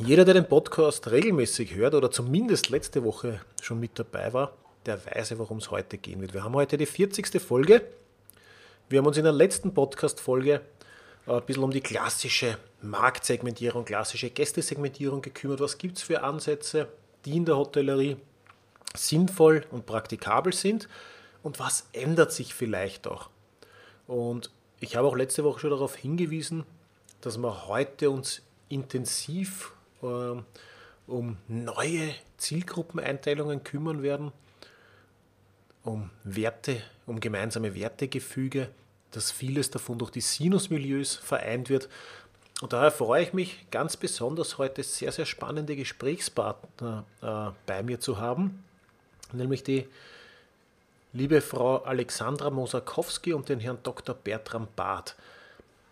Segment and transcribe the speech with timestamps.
[0.00, 4.52] jeder, der den Podcast regelmäßig hört oder zumindest letzte Woche schon mit dabei war,
[4.86, 6.34] der weiß, worum es heute gehen wird.
[6.34, 7.42] Wir haben heute die 40.
[7.42, 7.82] Folge.
[8.88, 10.60] Wir haben uns in der letzten Podcast-Folge
[11.26, 15.60] äh, ein bisschen um die klassische Marktsegmentierung, klassische Gästesegmentierung gekümmert.
[15.60, 16.86] Was gibt es für Ansätze,
[17.24, 18.18] die in der Hotellerie
[18.94, 20.88] sinnvoll und praktikabel sind
[21.42, 23.30] und was ändert sich vielleicht auch?
[24.06, 26.64] Und ich habe auch letzte Woche schon darauf hingewiesen,
[27.20, 34.32] dass wir heute uns intensiv um neue Zielgruppeneinteilungen kümmern werden,
[35.82, 38.68] um Werte, um gemeinsame Wertegefüge,
[39.10, 41.88] dass vieles davon durch die Sinusmilieus vereint wird.
[42.60, 48.00] Und daher freue ich mich ganz besonders heute sehr, sehr spannende Gesprächspartner äh, bei mir
[48.00, 48.64] zu haben,
[49.32, 49.86] nämlich die
[51.12, 54.14] liebe Frau Alexandra Mosakowski und den Herrn Dr.
[54.14, 55.16] Bertram Barth.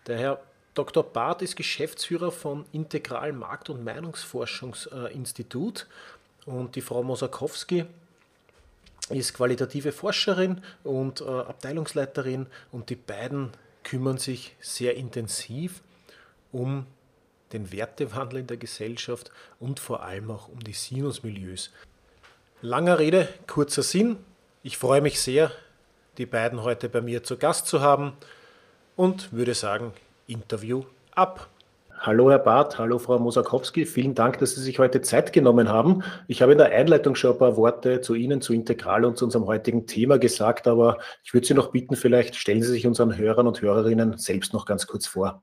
[0.05, 0.41] Der Herr
[0.77, 1.03] Dr.
[1.03, 5.87] Barth ist Geschäftsführer vom Integral Markt- und Meinungsforschungsinstitut
[6.45, 7.85] und die Frau Mosakowski
[9.09, 13.53] ist qualitative Forscherin und äh, Abteilungsleiterin und die beiden
[13.83, 15.81] kümmern sich sehr intensiv
[16.51, 16.85] um
[17.53, 21.71] den Wertewandel in der Gesellschaft und vor allem auch um die Sinusmilieus.
[22.61, 24.17] Langer Rede, kurzer Sinn.
[24.61, 25.51] Ich freue mich sehr,
[26.19, 28.13] die beiden heute bei mir zu Gast zu haben
[28.95, 29.91] und würde sagen,
[30.27, 30.83] Interview
[31.15, 31.49] ab.
[31.99, 36.03] Hallo Herr Barth, hallo Frau Mosakowski, vielen Dank, dass Sie sich heute Zeit genommen haben.
[36.27, 39.25] Ich habe in der Einleitung schon ein paar Worte zu Ihnen, zu Integral und zu
[39.25, 43.17] unserem heutigen Thema gesagt, aber ich würde Sie noch bitten, vielleicht stellen Sie sich unseren
[43.17, 45.41] Hörern und Hörerinnen selbst noch ganz kurz vor.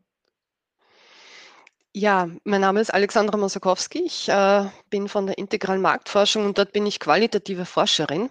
[1.92, 4.04] Ja, mein Name ist Alexandra Mosakowski.
[4.04, 8.30] Ich äh, bin von der integralen Marktforschung und dort bin ich qualitative Forscherin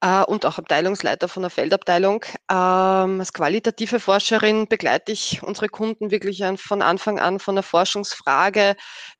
[0.00, 2.24] äh, und auch Abteilungsleiter von der Feldabteilung.
[2.50, 7.64] Ähm, als qualitative Forscherin begleite ich unsere Kunden wirklich an, von Anfang an von der
[7.64, 8.76] Forschungsfrage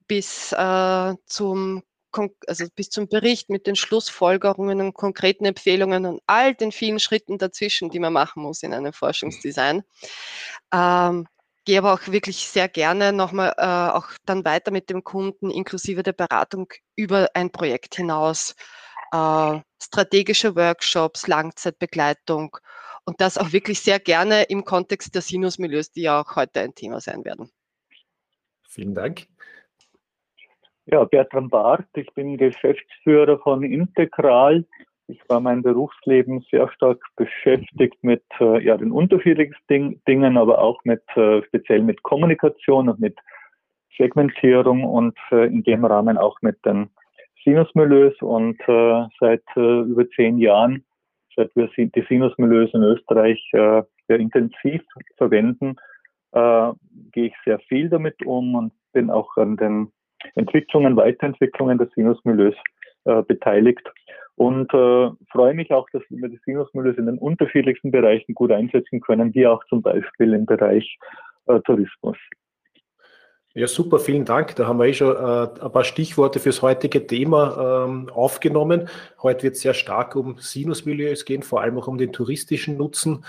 [0.06, 1.82] bis äh, zum
[2.46, 7.38] also bis zum Bericht mit den Schlussfolgerungen und konkreten Empfehlungen und all den vielen Schritten
[7.38, 9.82] dazwischen, die man machen muss in einem Forschungsdesign.
[10.72, 11.26] Ähm,
[11.64, 16.02] gehe aber auch wirklich sehr gerne nochmal äh, auch dann weiter mit dem Kunden inklusive
[16.02, 18.54] der Beratung über ein Projekt hinaus
[19.12, 22.56] äh, strategische Workshops, Langzeitbegleitung
[23.04, 26.74] und das auch wirklich sehr gerne im Kontext der Sinusmilieus, die ja auch heute ein
[26.74, 27.50] Thema sein werden.
[28.68, 29.26] Vielen Dank.
[30.86, 34.66] Ja, Bertram Barth, ich bin Geschäftsführer von Integral.
[35.06, 40.82] Ich war mein Berufsleben sehr stark beschäftigt mit äh, ja, den unterschiedlichsten Dingen, aber auch
[40.84, 43.18] mit äh, speziell mit Kommunikation und mit
[43.98, 46.88] Segmentierung und äh, in dem Rahmen auch mit den
[47.44, 48.14] Sinusmilieus.
[48.22, 50.84] Und äh, seit äh, über zehn Jahren,
[51.36, 54.82] seit wir die Sinusmilieus in Österreich äh, sehr intensiv
[55.16, 55.76] verwenden,
[57.12, 59.92] gehe ich sehr viel damit um und bin auch an den
[60.34, 62.56] Entwicklungen, Weiterentwicklungen des Sinusmilieus
[63.04, 63.88] äh, beteiligt
[64.36, 69.00] und äh, freue mich auch, dass wir die Sinusmilieus in den unterschiedlichsten Bereichen gut einsetzen
[69.00, 70.98] können, wie auch zum Beispiel im Bereich
[71.46, 72.16] äh, Tourismus.
[73.56, 74.56] Ja, super, vielen Dank.
[74.56, 78.88] Da haben wir eh schon äh, ein paar Stichworte fürs heutige Thema ähm, aufgenommen.
[79.22, 83.24] Heute wird es sehr stark um Sinusmilieus gehen, vor allem auch um den touristischen Nutzen.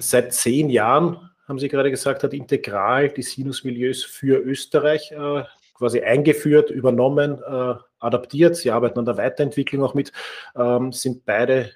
[0.00, 5.44] Seit zehn Jahren, haben Sie gerade gesagt, hat Integral die Sinusmilieus für Österreich äh,
[5.82, 8.54] quasi eingeführt, übernommen, äh, adaptiert.
[8.54, 10.12] Sie arbeiten an der Weiterentwicklung auch mit,
[10.54, 11.70] ähm, sind beide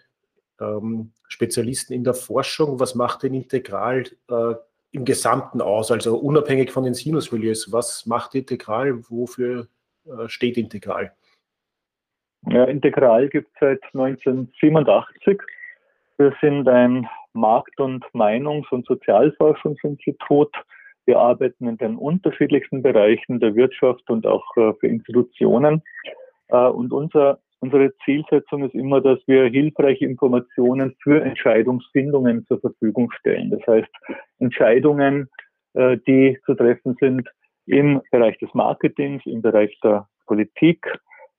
[0.61, 2.79] ähm, Spezialisten in der Forschung.
[2.79, 4.55] Was macht denn Integral äh,
[4.93, 7.73] im Gesamten aus, also unabhängig von den Sinusmilieus.
[7.73, 8.95] Was macht Integral?
[9.11, 9.67] Wofür
[10.07, 11.13] äh, steht Integral?
[12.49, 15.43] Ja, Integral gibt es seit 1987.
[16.19, 20.55] Wir sind ein Markt- und Meinungs- und Sozialforschungsinstitut.
[21.07, 25.83] Wir arbeiten in den unterschiedlichsten Bereichen der Wirtschaft und auch äh, für Institutionen.
[26.49, 33.11] Äh, und unser Unsere Zielsetzung ist immer, dass wir hilfreiche Informationen für Entscheidungsfindungen zur Verfügung
[33.13, 33.51] stellen.
[33.51, 33.89] Das heißt,
[34.39, 35.31] Entscheidungen,
[35.73, 37.27] äh, die zu treffen sind
[37.65, 40.87] im Bereich des Marketings, im Bereich der Politik,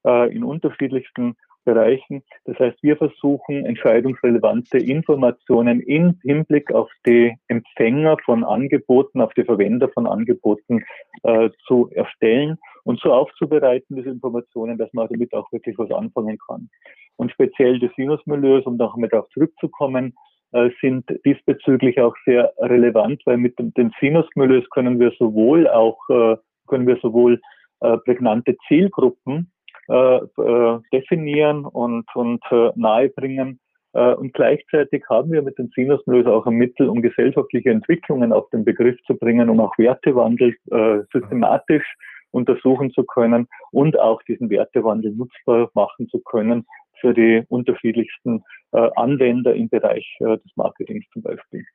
[0.03, 1.35] in unterschiedlichsten
[1.67, 2.23] Bereichen.
[2.45, 9.43] Das heißt, wir versuchen, entscheidungsrelevante Informationen im Hinblick auf die Empfänger von Angeboten, auf die
[9.43, 10.85] Verwender von Angeboten
[11.23, 16.37] äh, zu erstellen und so aufzubereiten, diese Informationen, dass man damit auch wirklich was anfangen
[16.47, 16.69] kann.
[17.17, 20.15] Und speziell die Sinusmilieus, um damit auch zurückzukommen,
[20.53, 26.37] äh, sind diesbezüglich auch sehr relevant, weil mit den Sinusmilieus können wir sowohl auch, äh,
[26.67, 27.41] können wir sowohl
[27.81, 29.51] äh, prägnante Zielgruppen
[29.87, 32.43] definieren und, und
[32.75, 33.59] nahebringen,
[33.93, 38.65] und gleichzeitig haben wir mit den Sinusmilieus auch ein Mittel, um gesellschaftliche Entwicklungen auf den
[38.65, 41.85] Begriff zu bringen, um auch Wertewandel äh, systematisch
[42.31, 46.65] untersuchen zu können und auch diesen Wertewandel nutzbar machen zu können
[46.99, 51.65] für die unterschiedlichsten äh, Anwender im Bereich äh, des Marketings zum Beispiel.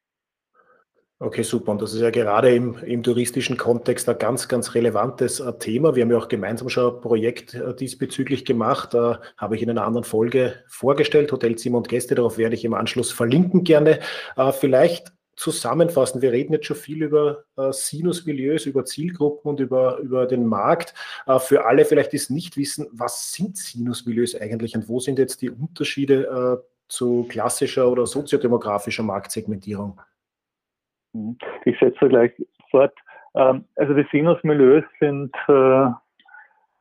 [1.23, 1.71] Okay, super.
[1.71, 5.95] Und das ist ja gerade im, im touristischen Kontext ein ganz, ganz relevantes äh, Thema.
[5.95, 8.93] Wir haben ja auch gemeinsam schon ein Projekt äh, diesbezüglich gemacht.
[8.95, 11.31] Äh, habe ich in einer anderen Folge vorgestellt.
[11.31, 12.17] Hotel Zimmer und Gäste.
[12.17, 14.01] Darauf werde ich im Anschluss verlinken gerne.
[14.37, 16.23] Äh, vielleicht zusammenfassen.
[16.23, 20.93] Wir reden jetzt schon viel über äh, Sinusmilieus, über Zielgruppen und über, über den Markt.
[21.39, 25.41] Für alle vielleicht, die es nicht wissen, was sind Sinusmilieus eigentlich und wo sind jetzt
[25.41, 30.01] die Unterschiede zu klassischer oder soziodemografischer Marktsegmentierung?
[31.13, 31.37] Mhm.
[31.65, 32.33] Ich setze gleich
[32.71, 32.95] fort.
[33.35, 35.87] Ähm, also die Sinusmilieus sind äh,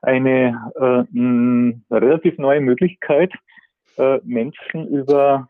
[0.01, 3.31] eine äh, relativ neue Möglichkeit,
[3.98, 5.48] äh, Menschen über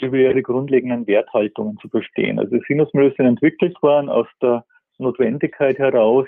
[0.00, 2.40] über ihre grundlegenden Werthaltungen zu verstehen.
[2.40, 4.64] Also Sinusmilieus sind entwickelt worden aus der
[4.98, 6.26] Notwendigkeit heraus,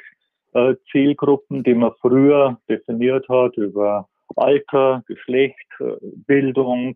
[0.92, 4.06] Zielgruppen, die man früher definiert hat über
[4.36, 5.66] Alter, Geschlecht,
[6.26, 6.94] Bildung,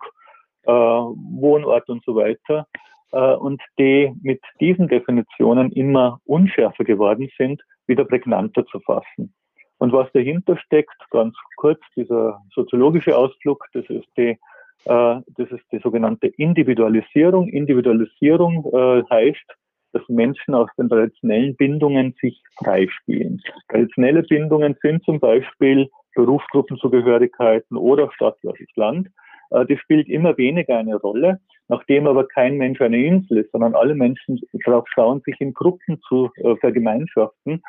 [0.64, 2.68] Wohnort und so weiter,
[3.16, 9.32] und die mit diesen Definitionen immer unschärfer geworden sind, wieder prägnanter zu fassen.
[9.78, 14.38] Und was dahinter steckt, ganz kurz, dieser soziologische Ausflug, das ist die
[14.84, 17.48] äh, das ist die sogenannte Individualisierung.
[17.48, 19.54] Individualisierung äh, heißt,
[19.92, 23.40] dass Menschen aus den traditionellen Bindungen sich freispielen.
[23.68, 29.08] Traditionelle Bindungen sind zum Beispiel Berufsgruppenzugehörigkeiten oder Stadt versus Land.
[29.50, 33.74] Äh, das spielt immer weniger eine Rolle, nachdem aber kein Mensch eine Insel ist, sondern
[33.74, 36.30] alle Menschen darauf schauen, sich in Gruppen zu
[36.60, 37.62] vergemeinschaften,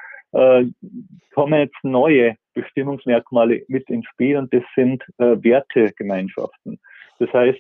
[1.34, 6.80] kommen jetzt neue Bestimmungsmerkmale mit ins Spiel und das sind Wertegemeinschaften.
[7.18, 7.60] Das heißt,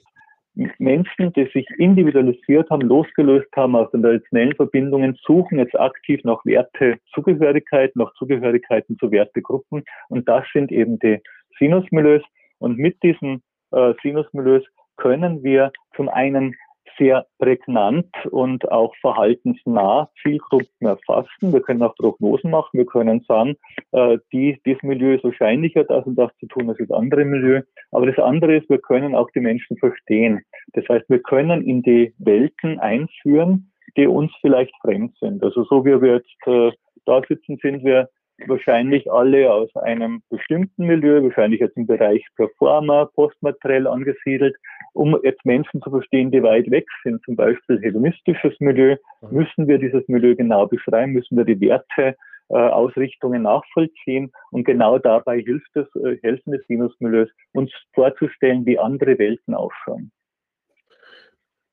[0.77, 6.43] Menschen, die sich individualisiert haben, losgelöst haben aus den traditionellen Verbindungen, suchen jetzt aktiv nach
[6.45, 9.83] Wertezugehörigkeit, nach Zugehörigkeiten zu Wertegruppen.
[10.09, 11.19] Und das sind eben die
[11.57, 12.23] Sinusmilieus.
[12.59, 14.63] Und mit diesen äh, Sinusmilieus
[14.97, 16.55] können wir zum einen
[16.99, 21.53] sehr prägnant und auch verhaltensnah Zielgruppen erfassen.
[21.53, 22.77] Wir können auch Prognosen machen.
[22.77, 23.55] Wir können sagen,
[23.91, 27.61] äh, die, dieses Milieu ist wahrscheinlicher, das und das zu tun als das andere Milieu.
[27.91, 30.41] Aber das andere ist, wir können auch die Menschen verstehen.
[30.73, 35.41] Das heißt, wir können in die Welten einführen, die uns vielleicht fremd sind.
[35.43, 36.71] Also so wie wir jetzt äh,
[37.05, 38.09] da sitzen, sind wir
[38.47, 44.55] wahrscheinlich alle aus einem bestimmten Milieu, wahrscheinlich jetzt im Bereich Performer, postmateriell angesiedelt.
[44.93, 49.37] Um jetzt Menschen zu verstehen, die weit weg sind, zum Beispiel hedonistisches Milieu, mhm.
[49.37, 52.15] müssen wir dieses Milieu genau beschreiben, müssen wir die Werte,
[52.49, 58.79] äh, Ausrichtungen nachvollziehen und genau dabei hilft es, äh, helfen die Sinusmilieus, uns vorzustellen, wie
[58.79, 60.11] andere Welten ausschauen.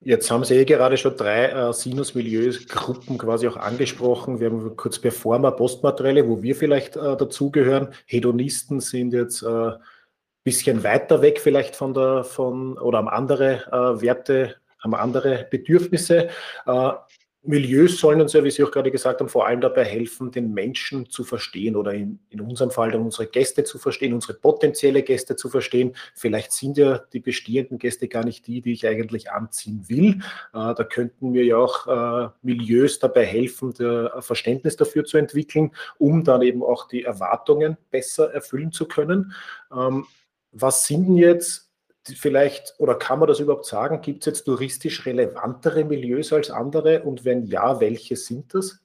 [0.06, 4.38] Jetzt haben Sie eh gerade schon drei äh, Sinus-Milieus-Gruppen quasi auch angesprochen.
[4.38, 7.88] Wir haben kurz Performer, Postmaterielle, wo wir vielleicht äh, dazugehören.
[8.06, 9.76] Hedonisten sind jetzt ein äh,
[10.44, 16.28] bisschen weiter weg vielleicht von der, von, oder haben andere äh, Werte, haben andere Bedürfnisse.
[17.46, 20.52] Milieus sollen uns ja, wie Sie auch gerade gesagt haben, vor allem dabei helfen, den
[20.52, 25.02] Menschen zu verstehen oder in, in unserem Fall dann unsere Gäste zu verstehen, unsere potenzielle
[25.02, 25.94] Gäste zu verstehen.
[26.14, 30.20] Vielleicht sind ja die bestehenden Gäste gar nicht die, die ich eigentlich anziehen will.
[30.52, 35.72] Äh, da könnten mir ja auch äh, Milieus dabei helfen, der, Verständnis dafür zu entwickeln,
[35.98, 39.32] um dann eben auch die Erwartungen besser erfüllen zu können.
[39.72, 40.06] Ähm,
[40.52, 41.65] was sind jetzt
[42.14, 47.02] vielleicht, oder kann man das überhaupt sagen, gibt es jetzt touristisch relevantere Milieus als andere
[47.02, 48.80] und wenn ja, welche sind das?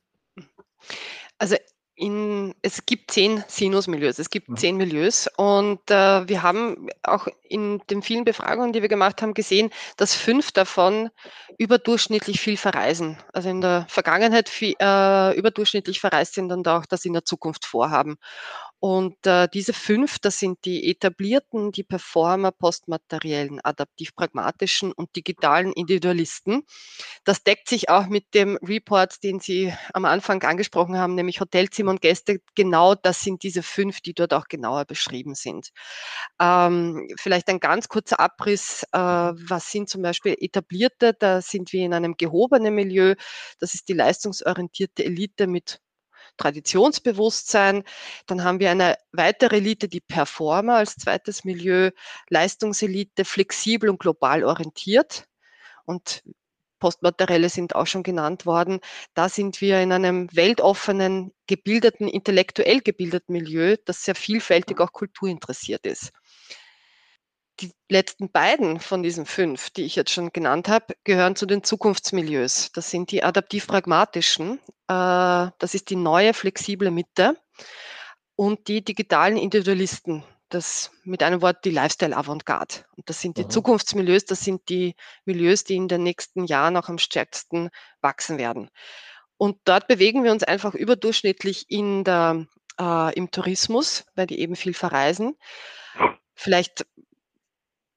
[1.38, 1.56] Also
[2.01, 4.58] in, es gibt zehn Sinus-Milieus, es gibt mhm.
[4.58, 9.36] zehn Milieus und äh, wir haben auch in den vielen Befragungen, die wir gemacht haben,
[9.36, 11.12] gesehen, dass fünf davon
[11.60, 13.18] überdurchschnittlich viel verreisen.
[13.34, 17.66] Also in der Vergangenheit viel, äh, überdurchschnittlich verreist sind und auch das in der Zukunft
[17.66, 18.18] vorhaben.
[18.81, 26.63] Und äh, diese fünf, das sind die etablierten, die Performer, postmateriellen, adaptiv-pragmatischen und digitalen Individualisten.
[27.23, 31.91] Das deckt sich auch mit dem Report, den Sie am Anfang angesprochen haben, nämlich Hotelzimmer
[31.91, 32.41] und Gäste.
[32.55, 35.69] Genau das sind diese fünf, die dort auch genauer beschrieben sind.
[36.39, 38.81] Ähm, vielleicht ein ganz kurzer Abriss.
[38.93, 41.13] Äh, was sind zum Beispiel etablierte?
[41.19, 43.13] Da sind wir in einem gehobenen Milieu.
[43.59, 45.79] Das ist die leistungsorientierte Elite mit
[46.38, 47.83] Traditionsbewusstsein.
[48.27, 51.91] Dann haben wir eine weitere Elite, die Performer als zweites Milieu,
[52.29, 55.25] Leistungselite, flexibel und global orientiert.
[55.85, 56.23] Und
[56.79, 58.79] Postmaterielle sind auch schon genannt worden.
[59.13, 65.85] Da sind wir in einem weltoffenen, gebildeten, intellektuell gebildeten Milieu, das sehr vielfältig auch kulturinteressiert
[65.85, 66.11] ist.
[67.62, 71.63] Die letzten beiden von diesen fünf, die ich jetzt schon genannt habe, gehören zu den
[71.63, 72.72] Zukunftsmilieus.
[72.74, 74.60] Das sind die adaptiv-pragmatischen.
[74.88, 77.38] Äh, das ist die neue, flexible Mitte
[78.36, 82.86] und die digitalen Individualisten das mit einem Wort die Lifestyle-Avantgarde.
[82.96, 83.50] Und das sind die mhm.
[83.50, 87.70] Zukunftsmilieus, das sind die Milieus, die in den nächsten Jahren auch am stärksten
[88.01, 88.70] wachsen werden.
[89.38, 92.46] Und dort bewegen wir uns einfach überdurchschnittlich in der,
[92.80, 95.36] äh, im Tourismus, weil die eben viel verreisen.
[96.36, 96.86] Vielleicht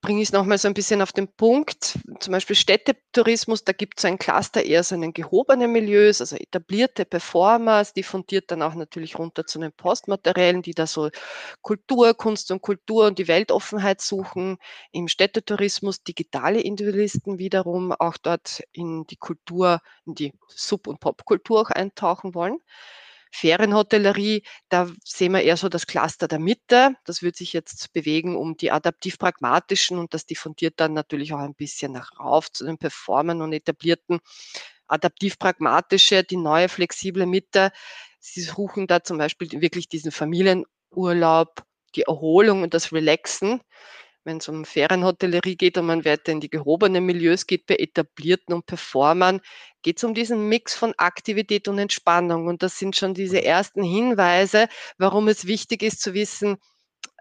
[0.04, 1.98] bringe ich es nochmal so ein bisschen auf den Punkt.
[2.20, 6.36] Zum Beispiel Städtetourismus, da gibt es so ein Cluster eher so einen gehobenen Milieus, also
[6.36, 11.08] etablierte Performers, die fundiert dann auch natürlich runter zu den Postmateriellen, die da so
[11.62, 14.58] Kultur, Kunst und Kultur und die Weltoffenheit suchen.
[14.92, 21.62] Im Städtetourismus digitale Individualisten wiederum auch dort in die Kultur, in die Sub- und Popkultur
[21.62, 22.58] auch eintauchen wollen.
[23.34, 26.94] Ferienhotellerie, da sehen wir eher so das Cluster der Mitte.
[27.04, 31.54] Das wird sich jetzt bewegen um die adaptiv-pragmatischen und das diffundiert dann natürlich auch ein
[31.56, 34.20] bisschen nach rauf zu den Performern und etablierten
[34.86, 37.72] adaptiv-pragmatische, die neue flexible Mitte.
[38.20, 41.64] Sie suchen da zum Beispiel wirklich diesen Familienurlaub,
[41.96, 43.60] die Erholung und das Relaxen
[44.24, 48.54] wenn es um Ferienhotellerie geht und man weiter in die gehobenen Milieus geht, bei etablierten
[48.54, 49.40] und Performern,
[49.82, 52.46] geht es um diesen Mix von Aktivität und Entspannung.
[52.46, 56.56] Und das sind schon diese ersten Hinweise, warum es wichtig ist zu wissen,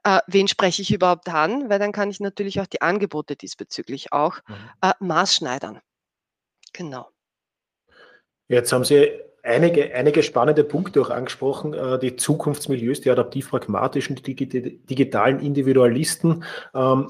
[0.04, 4.12] äh, wen spreche ich überhaupt an, weil dann kann ich natürlich auch die Angebote diesbezüglich
[4.12, 4.56] auch mhm.
[4.82, 5.80] äh, maßschneidern.
[6.74, 7.10] Genau.
[8.48, 9.12] Jetzt haben Sie
[9.44, 11.74] einige, einige spannende Punkte auch angesprochen.
[11.74, 16.44] Äh, die Zukunftsmilieus, die adaptiv-pragmatischen, die digitalen Individualisten.
[16.74, 17.10] Ähm,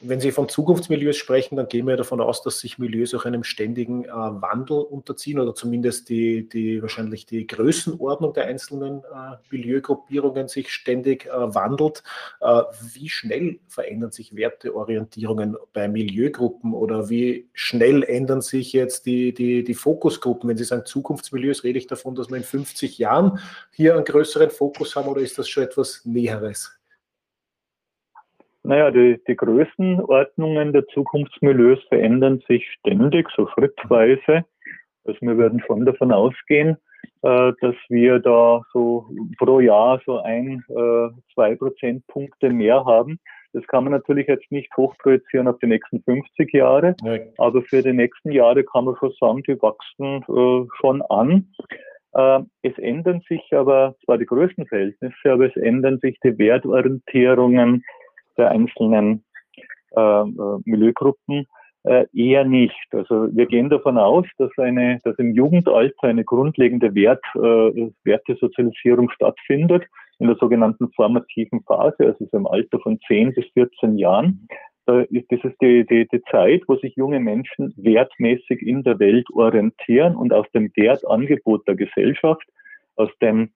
[0.00, 3.42] wenn Sie von Zukunftsmilieus sprechen, dann gehen wir davon aus, dass sich Milieus auch einem
[3.42, 10.46] ständigen äh, Wandel unterziehen oder zumindest die, die wahrscheinlich die Größenordnung der einzelnen äh, Milieugruppierungen
[10.46, 12.04] sich ständig äh, wandelt.
[12.40, 12.62] Äh,
[12.92, 19.64] wie schnell verändern sich Werteorientierungen bei Milieugruppen oder wie schnell ändern sich jetzt die, die,
[19.64, 20.48] die Fokusgruppen?
[20.48, 23.40] Wenn Sie sagen Zukunftsmilieus, rede ich davon, dass wir in 50 Jahren
[23.72, 26.77] hier einen größeren Fokus haben oder ist das schon etwas Näheres?
[28.68, 34.44] Naja, die, die Größenordnungen der Zukunftsmilieus verändern sich ständig, so schrittweise.
[35.06, 36.76] Also wir würden schon davon ausgehen,
[37.22, 39.06] äh, dass wir da so
[39.38, 43.18] pro Jahr so ein, äh, zwei Prozentpunkte mehr haben.
[43.54, 47.20] Das kann man natürlich jetzt nicht hochprojizieren auf die nächsten 50 Jahre, ja.
[47.38, 51.54] aber für die nächsten Jahre kann man schon sagen, die wachsen äh, schon an.
[52.12, 57.82] Äh, es ändern sich aber zwar die Größenverhältnisse, aber es ändern sich die Wertorientierungen,
[58.38, 59.24] der einzelnen
[59.96, 60.24] äh, äh,
[60.64, 61.46] Milieugruppen
[61.84, 62.76] äh, eher nicht.
[62.92, 69.10] Also wir gehen davon aus, dass eine, dass im Jugendalter eine grundlegende Wert, äh, Wertesozialisierung
[69.10, 69.84] stattfindet
[70.18, 74.48] in der sogenannten formativen Phase, also so im Alter von 10 bis 14 Jahren.
[74.86, 80.16] Das ist die, die, die Zeit, wo sich junge Menschen wertmäßig in der Welt orientieren
[80.16, 82.46] und aus dem Wertangebot der Gesellschaft,
[82.96, 83.50] aus dem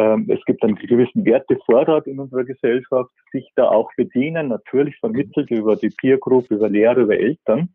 [0.00, 5.74] es gibt einen gewissen Wertevorrat in unserer Gesellschaft, sich da auch bedienen, natürlich vermittelt über
[5.76, 7.70] die Peer Group, über Lehrer, über Eltern.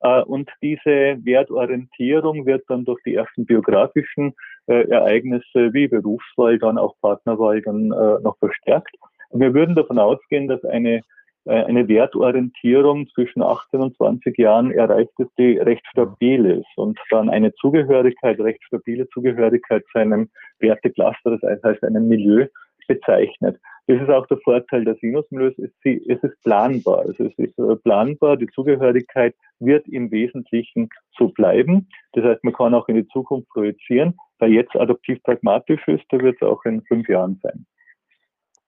[0.00, 4.34] Äh, und diese Wertorientierung wird dann durch die ersten biografischen
[4.66, 8.94] äh, Ereignisse wie Berufswahl, dann auch Partnerwahl dann äh, noch verstärkt.
[9.28, 11.02] Und wir würden davon ausgehen, dass eine
[11.46, 17.30] eine Wertorientierung zwischen 18 und 20 Jahren erreicht ist, die recht stabil ist und dann
[17.30, 20.28] eine Zugehörigkeit, recht stabile Zugehörigkeit zu einem
[20.58, 22.46] Wertecluster, das heißt einem Milieu,
[22.90, 23.56] bezeichnet.
[23.86, 27.00] Das ist auch der Vorteil der Sinusmilieus, es ist planbar.
[27.00, 31.88] Also es ist äh, planbar, die Zugehörigkeit wird im Wesentlichen so bleiben.
[32.12, 34.16] Das heißt, man kann auch in die Zukunft projizieren.
[34.38, 37.66] Wer jetzt adaptiv pragmatisch ist, der wird es auch in fünf Jahren sein.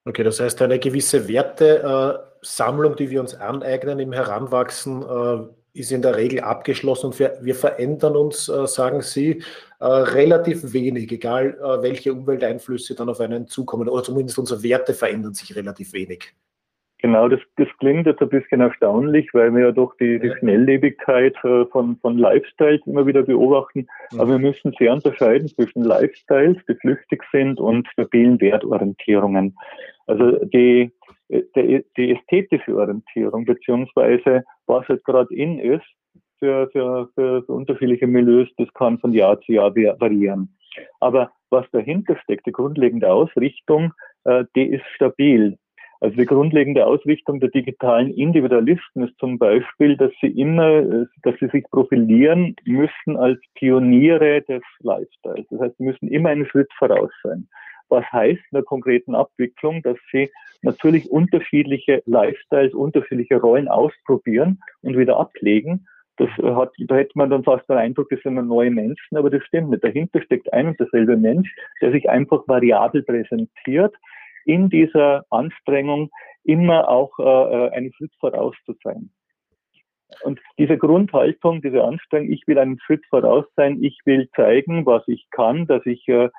[0.05, 1.27] Okay, das heißt, eine gewisse
[2.43, 7.37] Wertesammlung, die wir uns aneignen im Heranwachsen, äh, ist in der Regel abgeschlossen und wir,
[7.41, 9.41] wir verändern uns, äh, sagen Sie,
[9.79, 13.89] äh, relativ wenig, egal welche Umwelteinflüsse dann auf einen zukommen.
[13.89, 16.33] Oder zumindest unsere Werte verändern sich relativ wenig.
[16.99, 21.35] Genau, das, das klingt jetzt ein bisschen erstaunlich, weil wir ja doch die, die Schnelllebigkeit
[21.41, 23.87] von, von Lifestyles immer wieder beobachten.
[24.13, 29.57] Aber wir müssen sehr unterscheiden zwischen Lifestyles, die flüchtig sind, und stabilen Wertorientierungen.
[30.07, 30.93] Also die,
[31.55, 35.85] die, die ästhetische Orientierung, beziehungsweise was jetzt gerade in ist,
[36.39, 40.55] für, für, für, unterschiedliche Milieus, das kann von Jahr zu Jahr variieren.
[40.99, 43.93] Aber was dahinter steckt, die grundlegende Ausrichtung,
[44.25, 45.57] äh, die ist stabil.
[46.03, 51.47] Also die grundlegende Ausrichtung der digitalen Individualisten ist zum Beispiel, dass sie immer, dass sie
[51.47, 55.47] sich profilieren müssen als Pioniere des Lifestyles.
[55.49, 57.47] Das heißt, sie müssen immer einen Schritt voraus sein.
[57.87, 60.29] Was heißt in der konkreten Abwicklung, dass sie
[60.63, 65.87] natürlich unterschiedliche Lifestyles, unterschiedliche Rollen ausprobieren und wieder ablegen.
[66.17, 69.43] Das hat, da hätte man dann fast den Eindruck, das sind neue Menschen, aber das
[69.45, 69.83] stimmt nicht.
[69.83, 73.95] Dahinter steckt ein und derselbe Mensch, der sich einfach variabel präsentiert
[74.45, 76.09] in dieser Anstrengung
[76.43, 79.09] immer auch äh, äh, einen Schritt voraus zu sein.
[80.23, 85.07] Und diese Grundhaltung, diese Anstrengung, ich will einen Schritt voraus sein, ich will zeigen, was
[85.07, 86.29] ich kann, dass ich äh,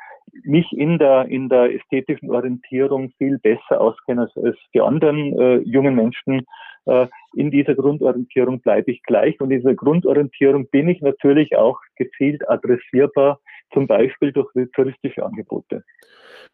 [0.42, 5.56] mich in der, in der ästhetischen Orientierung viel besser auskenne als, als die anderen äh,
[5.58, 6.46] jungen Menschen.
[6.86, 11.78] Äh, in dieser Grundorientierung bleibe ich gleich und in dieser Grundorientierung bin ich natürlich auch
[11.96, 13.40] gezielt adressierbar,
[13.72, 15.82] zum Beispiel durch touristische Angebote.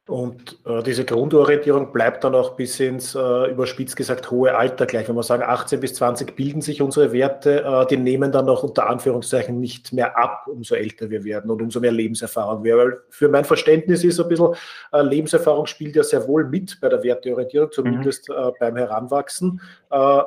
[0.08, 5.08] Und äh, diese Grundorientierung bleibt dann auch bis ins, äh, überspitzt gesagt, hohe Alter gleich.
[5.08, 8.64] Wenn wir sagen, 18 bis 20 bilden sich unsere Werte, äh, die nehmen dann auch
[8.64, 12.76] unter Anführungszeichen nicht mehr ab, umso älter wir werden und umso mehr Lebenserfahrung wir.
[12.76, 14.54] Weil für mein Verständnis ist ein bisschen,
[14.92, 18.52] äh, Lebenserfahrung spielt ja sehr wohl mit bei der Werteorientierung, zumindest mhm.
[18.58, 19.60] beim Heranwachsen.
[19.90, 20.22] Äh,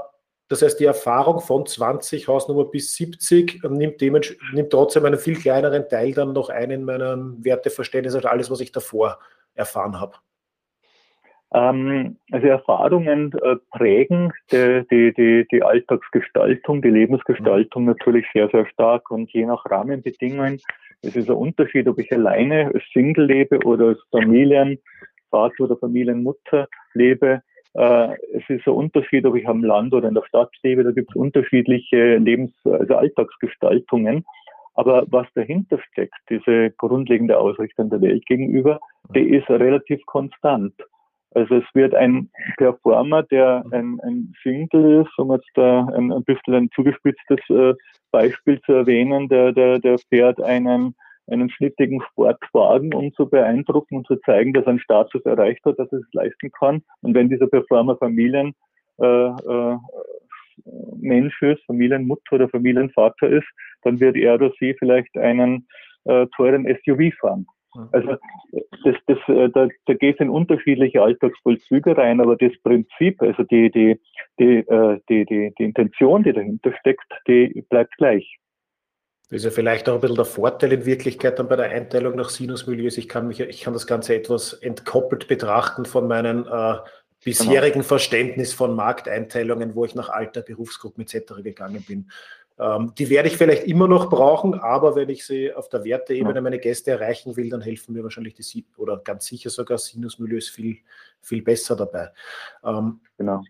[0.48, 5.90] das heißt, die Erfahrung von 20 Hausnummer bis 70 nimmt, nimmt trotzdem einen viel kleineren
[5.90, 9.20] Teil dann noch ein in meinem Werteverständnis als alles, was ich davor
[9.56, 10.16] erfahren habe?
[11.54, 18.66] Ähm, also Erfahrungen äh, prägen die, die, die, die Alltagsgestaltung, die Lebensgestaltung natürlich sehr, sehr
[18.68, 20.60] stark und je nach Rahmenbedingungen,
[21.04, 24.80] es ist ein Unterschied, ob ich alleine als Single lebe oder als Familienvater
[25.60, 27.42] oder Familienmutter lebe.
[27.74, 30.84] Äh, es ist ein Unterschied, ob ich am Land oder in der Stadt lebe.
[30.84, 34.26] Da gibt es unterschiedliche Lebens-, also Alltagsgestaltungen.
[34.76, 38.80] Aber was dahinter steckt, diese grundlegende Ausrichtung der Welt gegenüber,
[39.16, 40.74] die ist relativ konstant.
[41.36, 46.24] Also es wird ein Performer, der ein, ein Single ist, um jetzt da ein, ein
[46.24, 47.74] bisschen ein zugespitztes äh,
[48.12, 50.96] Beispiel zu erwähnen, der, der, der fährt einen,
[51.28, 55.80] einen schnittigen Sportwagen, um zu beeindrucken und zu zeigen, dass er einen Status erreicht hat,
[55.80, 56.84] dass er es leisten kann.
[57.02, 58.54] Und wenn dieser Performer Familien
[59.02, 59.78] äh, äh,
[60.98, 63.48] Mensch ist, Familienmutter oder Familienvater ist,
[63.84, 65.68] dann wird er oder sie vielleicht einen
[66.06, 67.46] äh, teuren SUV fahren.
[67.92, 68.18] Also
[68.84, 73.44] das, das, äh, da, da geht es in unterschiedliche Alltagsvollzüge rein, aber das Prinzip, also
[73.44, 74.00] die, die,
[74.40, 78.38] die, äh, die, die, die Intention, die dahinter steckt, die bleibt gleich.
[79.30, 82.16] Das ist ja vielleicht auch ein bisschen der Vorteil in Wirklichkeit dann bei der Einteilung
[82.16, 83.00] nach Sinusmilieus.
[83.00, 86.76] Ich kann mich, ich kann das Ganze etwas entkoppelt betrachten von meinen äh,
[87.24, 87.86] bisherigen genau.
[87.86, 91.42] Verständnis von Markteinteilungen, wo ich nach Alter, Berufsgruppen etc.
[91.42, 92.12] gegangen bin.
[92.60, 96.40] Ähm, die werde ich vielleicht immer noch brauchen, aber wenn ich sie auf der Werteebene
[96.42, 100.78] meine Gäste erreichen will, dann helfen mir wahrscheinlich die oder ganz sicher sogar Sinusmilieus viel,
[101.22, 102.12] viel besser dabei.
[102.64, 103.44] Ähm, genau.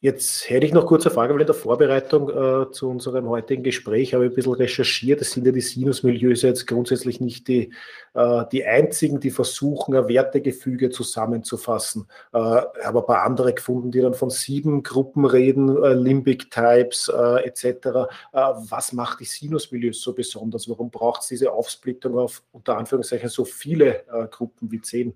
[0.00, 3.64] Jetzt hätte ich noch kurz eine Frage, weil in der Vorbereitung äh, zu unserem heutigen
[3.64, 5.20] Gespräch habe ich ein bisschen recherchiert.
[5.20, 7.72] Es sind ja die Sinusmilieus jetzt grundsätzlich nicht die,
[8.14, 12.06] äh, die einzigen, die versuchen, ein Wertegefüge zusammenzufassen.
[12.32, 17.08] Äh, habe ein paar andere gefunden, die dann von sieben Gruppen reden, äh, Limbic Types
[17.12, 17.64] äh, etc.
[17.64, 20.68] Äh, was macht die Sinusmilieus so besonders?
[20.68, 25.14] Warum braucht es diese Aufsplittung auf unter Anführungszeichen so viele äh, Gruppen wie zehn?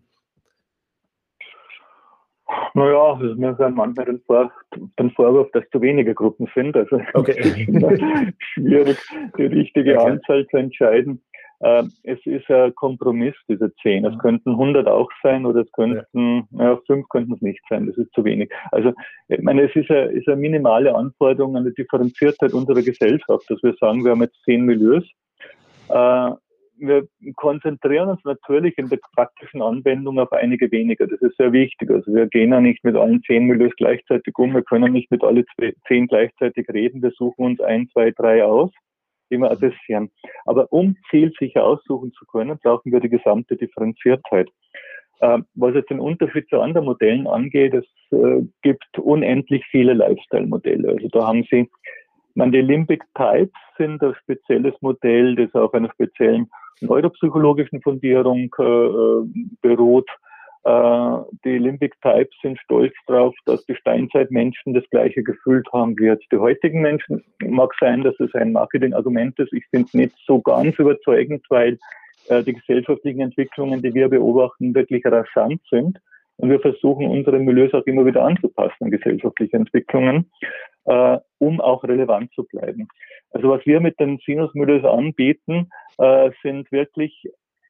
[2.74, 4.50] Naja, mir werden manchmal den, Vor
[4.98, 6.76] den Vorwurf, dass zu wenige Gruppen sind.
[6.76, 8.34] Also okay.
[8.38, 8.98] schwierig,
[9.36, 10.10] die richtige okay.
[10.10, 11.22] Anzahl zu entscheiden.
[11.60, 14.04] Äh, es ist ein Kompromiss, diese zehn.
[14.04, 16.72] Es könnten 100 auch sein oder es könnten, ja.
[16.72, 17.86] ja fünf könnten es nicht sein.
[17.86, 18.50] Das ist zu wenig.
[18.72, 18.92] Also,
[19.28, 23.62] ich meine, es ist eine, ist eine minimale Anforderung an die Differenziertheit unserer Gesellschaft, dass
[23.62, 25.04] wir sagen, wir haben jetzt zehn Milieus.
[25.88, 26.30] Äh,
[26.86, 31.06] wir konzentrieren uns natürlich in der praktischen Anwendung auf einige weniger.
[31.06, 31.90] Das ist sehr wichtig.
[31.90, 34.52] Also wir gehen ja nicht mit allen zehn Milieus gleichzeitig um.
[34.54, 35.44] Wir können nicht mit allen
[35.86, 37.02] zehn gleichzeitig reden.
[37.02, 38.70] Wir suchen uns ein, zwei, drei aus,
[39.30, 40.10] die wir adressieren.
[40.44, 44.48] Aber um zielsicher aussuchen zu können, brauchen wir die gesamte Differenziertheit.
[45.20, 50.88] Ähm, was jetzt den Unterschied zu anderen Modellen angeht, es äh, gibt unendlich viele Lifestyle-Modelle.
[50.88, 51.70] Also da haben Sie
[52.34, 59.50] man, die Limbic Types sind ein spezielles Modell, das auf einer speziellen neuropsychologischen Fundierung äh,
[59.60, 60.08] beruht.
[60.64, 66.06] Äh, die Limbic Types sind stolz darauf, dass die Steinzeitmenschen das gleiche gefühlt haben wie
[66.06, 67.22] jetzt die heutigen Menschen.
[67.44, 69.52] Mag sein, dass es ein Marketingargument ist.
[69.52, 71.78] Ich finde es nicht so ganz überzeugend, weil
[72.28, 75.98] äh, die gesellschaftlichen Entwicklungen, die wir beobachten, wirklich rasant sind.
[76.42, 80.28] Und wir versuchen, unsere Milieus auch immer wieder anzupassen an gesellschaftliche Entwicklungen
[80.84, 82.88] äh, um auch relevant zu bleiben.
[83.30, 87.24] Also was wir mit den Sinusmilieus anbieten, äh, sind wirklich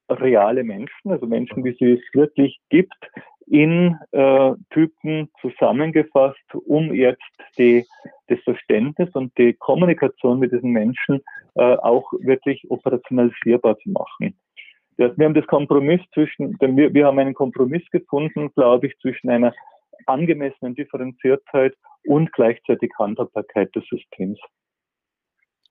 [0.09, 3.11] reale Menschen, also Menschen, wie sie es wirklich gibt,
[3.47, 7.23] in äh, Typen zusammengefasst, um jetzt
[7.59, 7.85] die,
[8.29, 11.23] das Verständnis und die Kommunikation mit diesen Menschen
[11.55, 14.35] äh, auch wirklich operationalisierbar zu machen.
[15.17, 19.55] Wir haben das Kompromiss zwischen, wir, wir haben einen Kompromiss gefunden, glaube ich, zwischen einer
[20.07, 24.39] angemessenen Differenziertheit und gleichzeitig Handhabbarkeit des Systems.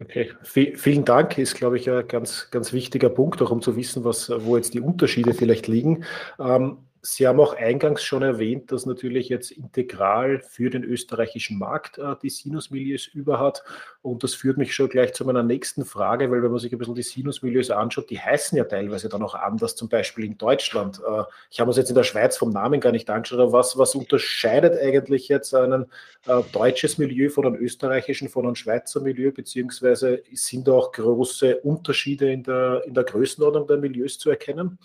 [0.02, 1.38] Okay, v vielen Dank.
[1.38, 4.74] Ist, glaube ich, ein ganz, ganz wichtiger Punkt, auch um zu wissen, was, wo jetzt
[4.74, 6.06] die Unterschiede vielleicht liegen.
[6.40, 11.98] Ähm, Sie haben auch eingangs schon erwähnt, dass natürlich jetzt integral für den österreichischen Markt
[11.98, 13.64] äh, die Sinusmilieus über hat.
[14.04, 16.78] Und das führt mich schon gleich zu meiner nächsten Frage, weil wenn man sich ein
[16.78, 21.00] bisschen die Sinusmilieus anschaut, die heißen ja teilweise dann auch anders, zum Beispiel in Deutschland.
[21.00, 23.80] Äh, ich habe uns jetzt in der Schweiz vom Namen gar nicht angeschaut, aber was,
[23.80, 25.88] was unterscheidet eigentlich jetzt ein
[26.28, 31.62] äh, deutsches Milieu von einem österreichischen, von einem Schweizer Milieu, beziehungsweise sind da auch große
[31.62, 34.78] Unterschiede in der, in der Größenordnung der Milieus zu erkennen?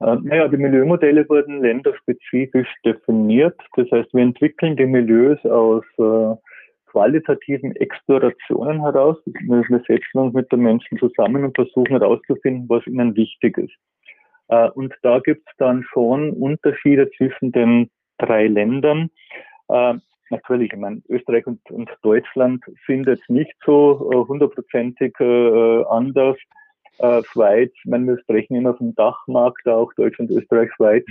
[0.00, 3.58] Äh, naja, die Milieumodelle wurden länderspezifisch definiert.
[3.76, 6.36] Das heißt, wir entwickeln die Milieus aus äh,
[6.90, 9.16] qualitativen Explorationen heraus.
[9.24, 13.74] Wir setzen uns mit den Menschen zusammen und versuchen herauszufinden, was ihnen wichtig ist.
[14.48, 19.10] Äh, und da gibt es dann schon Unterschiede zwischen den drei Ländern.
[20.30, 26.36] Natürlich, ich meine, Österreich und, und, Deutschland sind jetzt nicht so hundertprozentig anders
[26.98, 31.04] äh, Schweiz, ich meine, wir sprechen immer vom Dachmarkt, auch Deutschland, Österreich, Schweiz.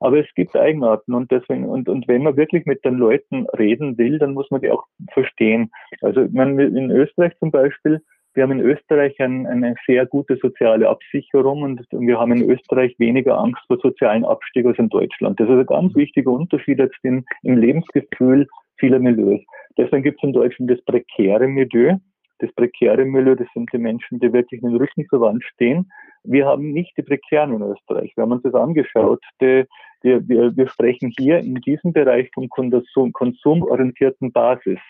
[0.00, 3.96] Aber es gibt Eigenarten und deswegen, und, und wenn man wirklich mit den Leuten reden
[3.96, 5.70] will, dann muss man die auch verstehen.
[6.02, 8.02] Also, ich meine, in Österreich zum Beispiel,
[8.34, 12.94] wir haben in Österreich ein, eine sehr gute soziale Absicherung und wir haben in Österreich
[12.98, 15.38] weniger Angst vor sozialen Abstieg als in Deutschland.
[15.38, 19.40] Das ist ein ganz wichtiger Unterschied jetzt in, im Lebensgefühl vieler Milieus.
[19.78, 21.96] Deswegen gibt es in Deutschland das prekäre Milieu
[22.38, 25.90] das prekäre Milieu, das sind die Menschen, die wirklich in den Rücken zur Wand stehen.
[26.24, 28.12] Wir haben nicht die prekären in Österreich.
[28.16, 29.22] Wir haben uns das angeschaut.
[29.40, 29.64] Die,
[30.02, 34.80] die, wir, wir sprechen hier in diesem Bereich von Konsum, konsumorientierten Basis.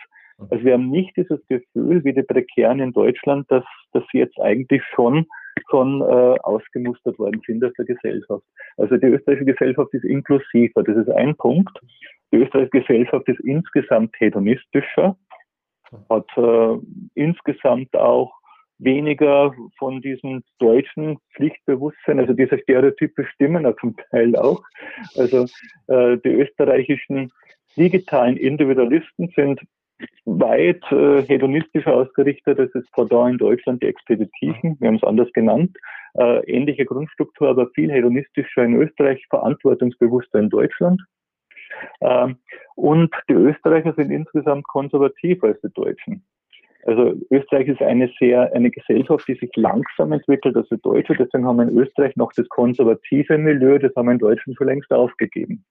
[0.51, 4.39] Also wir haben nicht dieses Gefühl wie die Prekären in Deutschland, dass, dass sie jetzt
[4.41, 5.27] eigentlich schon
[5.71, 8.43] schon äh, ausgemustert worden sind aus der Gesellschaft.
[8.77, 11.79] Also die österreichische Gesellschaft ist inklusiver, das ist ein Punkt.
[12.33, 15.17] Die österreichische Gesellschaft ist insgesamt hedonistischer
[16.09, 16.79] hat äh,
[17.15, 18.33] insgesamt auch
[18.79, 24.63] weniger von diesem deutschen Pflichtbewusstsein, also diese Stereotype stimmen auch zum Teil auch.
[25.17, 25.47] Also
[25.89, 27.31] äh, die österreichischen
[27.77, 29.61] digitalen Individualisten sind
[30.25, 35.33] weit äh, hedonistischer ausgerichtet als es Pendant in Deutschland, die Expeditiven, wir haben es anders
[35.33, 35.77] genannt.
[36.15, 41.01] Äh, ähnliche Grundstruktur, aber viel hedonistischer in Österreich, verantwortungsbewusster in Deutschland.
[42.01, 42.39] Ähm,
[42.75, 46.25] und die Österreicher sind insgesamt konservativer als die Deutschen.
[46.87, 51.15] Also Österreich ist eine sehr, eine Gesellschaft, die sich langsam entwickelt als die Deutsche.
[51.15, 54.67] Deswegen haben wir in Österreich noch das konservative Milieu, das haben wir in Deutschland schon
[54.67, 55.65] längst aufgegeben.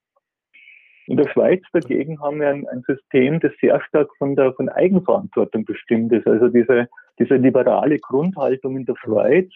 [1.05, 4.69] In der Schweiz dagegen haben wir ein, ein System, das sehr stark von der von
[4.69, 6.25] Eigenverantwortung bestimmt ist.
[6.25, 6.87] Also diese,
[7.19, 9.51] diese liberale Grundhaltung in der Schweiz,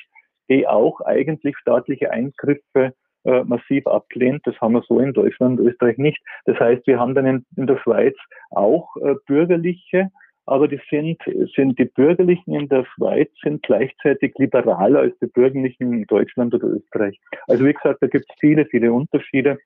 [0.50, 2.94] die auch eigentlich staatliche Eingriffe
[3.28, 4.42] äh, massiv ablehnt.
[4.46, 6.20] Das haben wir so in Deutschland und Österreich nicht.
[6.46, 8.16] Das heißt, wir haben dann in, in der Schweiz
[8.52, 10.10] auch äh, bürgerliche,
[10.46, 11.22] aber die sind,
[11.56, 16.68] sind die Bürgerlichen in der Schweiz sind gleichzeitig liberaler als die Bürgerlichen in Deutschland oder
[16.68, 17.20] Österreich.
[17.48, 19.58] Also wie gesagt, da gibt es viele, viele Unterschiede.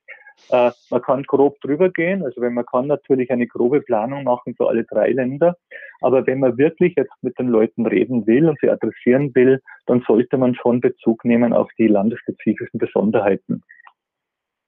[0.50, 4.56] Äh, man kann grob drüber gehen, also wenn man kann natürlich eine grobe Planung machen
[4.56, 5.56] für alle drei Länder,
[6.02, 10.04] aber wenn man wirklich jetzt mit den Leuten reden will und sie adressieren will, dann
[10.08, 13.64] sollte man schon Bezug nehmen auf die landesspezifischen Besonderheiten.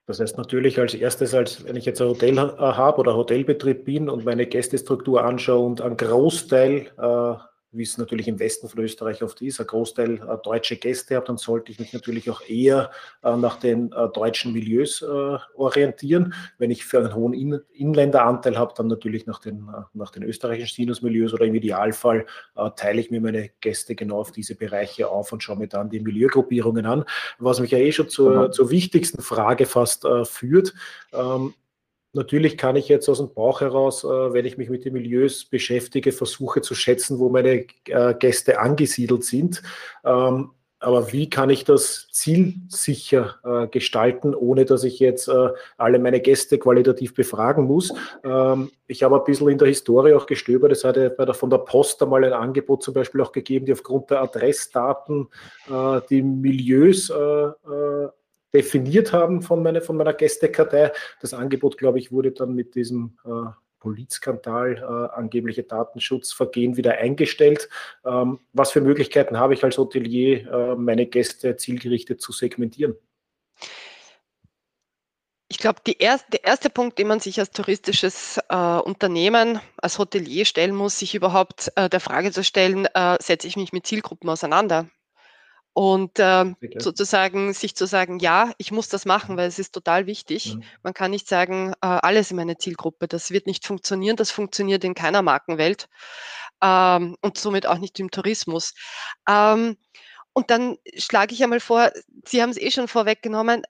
[0.05, 4.09] Das heißt natürlich als erstes, als wenn ich jetzt ein Hotel habe oder Hotelbetrieb bin
[4.09, 7.35] und meine Gästestruktur anschaue und einen Großteil äh,
[7.73, 11.25] wie es natürlich im Westen von Österreich oft ist, ein Großteil äh, deutsche Gäste habe,
[11.25, 12.91] dann sollte ich mich natürlich auch eher
[13.23, 16.33] äh, nach den äh, deutschen Milieus äh, orientieren.
[16.57, 20.23] Wenn ich für einen hohen In Inländeranteil habe, dann natürlich nach den, äh, nach den
[20.23, 25.09] österreichischen Sinus-Milieus oder im Idealfall äh, teile ich mir meine Gäste genau auf diese Bereiche
[25.09, 27.05] auf und schaue mir dann die Milieugruppierungen an,
[27.39, 28.51] was mich ja eh schon zur, mhm.
[28.51, 30.73] zur wichtigsten Frage fast führt.
[31.11, 31.53] Ähm,
[32.15, 35.45] Natürlich kann ich jetzt aus dem Bauch heraus, äh, wenn ich mich mit den Milieus
[35.45, 39.63] beschäftige, versuche zu schätzen, wo meine äh, Gäste angesiedelt sind.
[40.05, 45.31] Ähm, aber wie kann ich das zielsicher äh, gestalten, ohne dass ich jetzt
[45.77, 47.93] alle meine Gäste qualitativ befragen muss?
[48.25, 50.73] Ähm, ich habe ein bisschen in der Historie auch gestöbert.
[50.73, 53.71] Es hatte bei der, von der Post einmal ein Angebot zum Beispiel auch gegeben, die
[53.71, 55.29] aufgrund der Adressdaten
[56.09, 57.09] die Milieus
[58.53, 60.91] definiert haben von, meine, von meiner Gästekartei.
[61.21, 67.67] Das Angebot, glaube ich, wurde dann mit diesem äh, Polizskandal, äh, angebliche Datenschutzvergehen wieder eingestellt.
[68.05, 72.95] Ähm, was für Möglichkeiten habe ich als Hotelier, äh, meine Gäste zielgerichtet zu segmentieren?
[75.49, 80.45] Ich glaube, erst, der erste Punkt, den man sich als touristisches äh, Unternehmen, als Hotelier
[80.45, 84.29] stellen muss, sich überhaupt äh, der Frage zu stellen, äh, setze ich mich mit Zielgruppen
[84.29, 84.87] auseinander?
[85.73, 89.37] Und äh, sozusagen sich zu sagen, ja, ich muss das machen, mhm.
[89.39, 90.55] weil es ist total wichtig.
[90.55, 90.63] Mhm.
[90.83, 93.07] Man kann nicht sagen, äh, alles in meine Zielgruppe.
[93.07, 94.15] Das wird nicht funktionieren.
[94.15, 95.89] Das funktioniert in keiner Markenwelt
[96.61, 98.73] ähm, und somit auch nicht im Tourismus.
[99.27, 99.77] Ähm,
[100.33, 101.91] und dann schlage ich einmal vor,
[102.25, 103.63] Sie haben es eh schon vorweggenommen,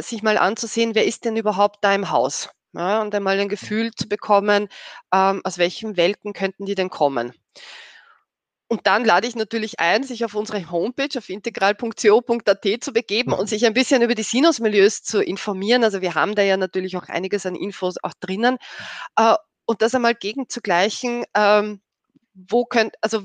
[0.00, 2.50] sich mal anzusehen, wer ist denn überhaupt da im Haus?
[2.72, 4.68] Ja, und einmal ein Gefühl zu bekommen,
[5.12, 7.32] ähm, aus welchen Welten könnten die denn kommen.
[8.70, 13.48] Und dann lade ich natürlich ein, sich auf unsere Homepage auf integral.co.at zu begeben und
[13.48, 15.84] sich ein bisschen über die Sinusmilieus zu informieren.
[15.84, 18.58] Also wir haben da ja natürlich auch einiges an Infos auch drinnen.
[19.16, 21.80] Äh, und das einmal gegenzugleichen, ähm,
[22.34, 23.22] wo könnt, also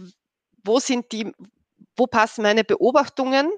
[0.63, 1.33] wo sind die,
[1.97, 3.51] wo passen meine Beobachtungen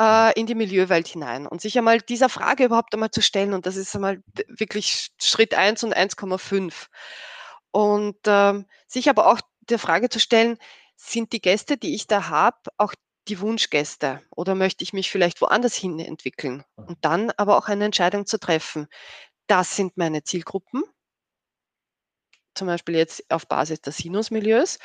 [0.00, 3.54] äh, in die Milieuwelt hinein und sich einmal dieser Frage überhaupt einmal zu stellen.
[3.54, 6.86] Und das ist einmal wirklich Schritt 1 und 1,5.
[7.70, 10.58] Und ähm, sich aber auch der Frage zu stellen,
[11.02, 12.94] sind die Gäste, die ich da habe, auch
[13.28, 16.64] die Wunschgäste oder möchte ich mich vielleicht woanders hin entwickeln?
[16.76, 18.86] Und dann aber auch eine Entscheidung zu treffen.
[19.46, 20.84] Das sind meine Zielgruppen,
[22.54, 24.78] zum Beispiel jetzt auf Basis der Sinusmilieus.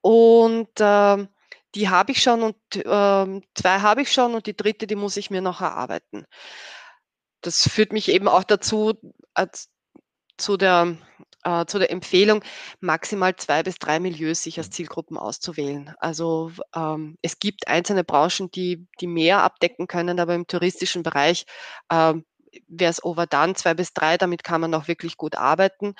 [0.00, 1.26] Und äh,
[1.74, 2.84] die habe ich schon und äh,
[3.54, 6.26] zwei habe ich schon und die dritte, die muss ich mir noch erarbeiten.
[7.42, 8.94] Das führt mich eben auch dazu,
[9.34, 9.70] als,
[10.38, 10.96] zu, der,
[11.44, 12.42] äh, zu der Empfehlung,
[12.80, 15.94] maximal zwei bis drei Milieus sich als Zielgruppen auszuwählen.
[15.98, 21.44] Also ähm, es gibt einzelne Branchen, die, die mehr abdecken können, aber im touristischen Bereich
[21.90, 22.14] äh,
[22.68, 25.94] wäre es overdone, zwei bis drei, damit kann man auch wirklich gut arbeiten.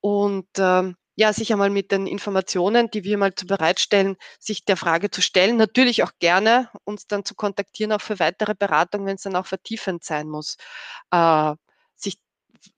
[0.00, 4.78] Und ähm, ja, sich einmal mit den Informationen, die wir mal zu bereitstellen, sich der
[4.78, 5.56] Frage zu stellen.
[5.58, 9.46] Natürlich auch gerne uns dann zu kontaktieren, auch für weitere Beratungen, wenn es dann auch
[9.46, 10.56] vertiefend sein muss.
[11.10, 11.54] Äh,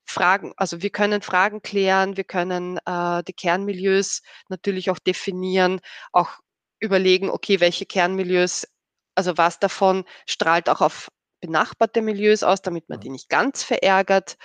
[0.04, 5.80] Fragen, also wir können Fragen klären, wir können äh, die Kernmilieus natürlich auch definieren,
[6.12, 6.30] auch
[6.80, 8.66] überlegen, okay, welche Kernmilieus,
[9.14, 11.08] also was davon strahlt auch auf
[11.40, 14.36] benachbarte Milieus aus, damit man die nicht ganz verärgert.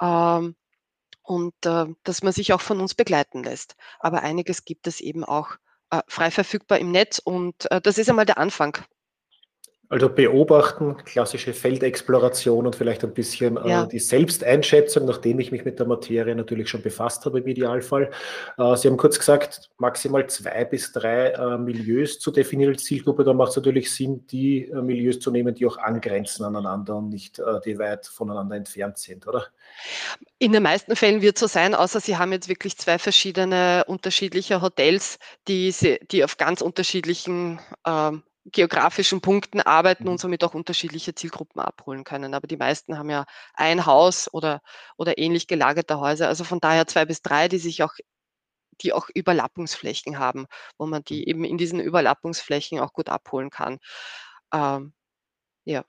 [0.00, 0.56] Ähm,
[1.22, 3.74] und äh, dass man sich auch von uns begleiten lässt.
[3.98, 5.56] Aber einiges gibt es eben auch
[5.90, 8.78] äh, frei verfügbar im Netz und äh, das ist einmal der Anfang.
[9.88, 13.84] Also beobachten, klassische Feldexploration und vielleicht ein bisschen äh, ja.
[13.84, 18.10] äh, die Selbsteinschätzung, nachdem ich mich mit der Materie natürlich schon befasst habe im Idealfall.
[18.58, 23.22] Äh, Sie haben kurz gesagt, maximal zwei bis drei äh, Milieus zu definieren als Zielgruppe.
[23.22, 27.08] Da macht es natürlich Sinn, die äh, Milieus zu nehmen, die auch angrenzen aneinander und
[27.08, 29.46] nicht äh, die weit voneinander entfernt sind, oder?
[30.38, 33.84] In den meisten Fällen wird es so sein, außer Sie haben jetzt wirklich zwei verschiedene
[33.86, 35.72] unterschiedliche Hotels, die,
[36.10, 40.18] die auf ganz unterschiedlichen ähm, geografischen Punkten arbeiten und mhm.
[40.18, 42.34] somit auch unterschiedliche Zielgruppen abholen können.
[42.34, 44.62] Aber die meisten haben ja ein Haus oder,
[44.96, 46.28] oder ähnlich gelagerte Häuser.
[46.28, 47.94] Also von daher zwei bis drei, die sich auch
[48.82, 50.46] die auch Überlappungsflächen haben,
[50.78, 51.26] wo man die mhm.
[51.26, 53.78] eben in diesen Überlappungsflächen auch gut abholen kann.
[54.52, 54.94] Ähm,
[55.64, 55.84] ja.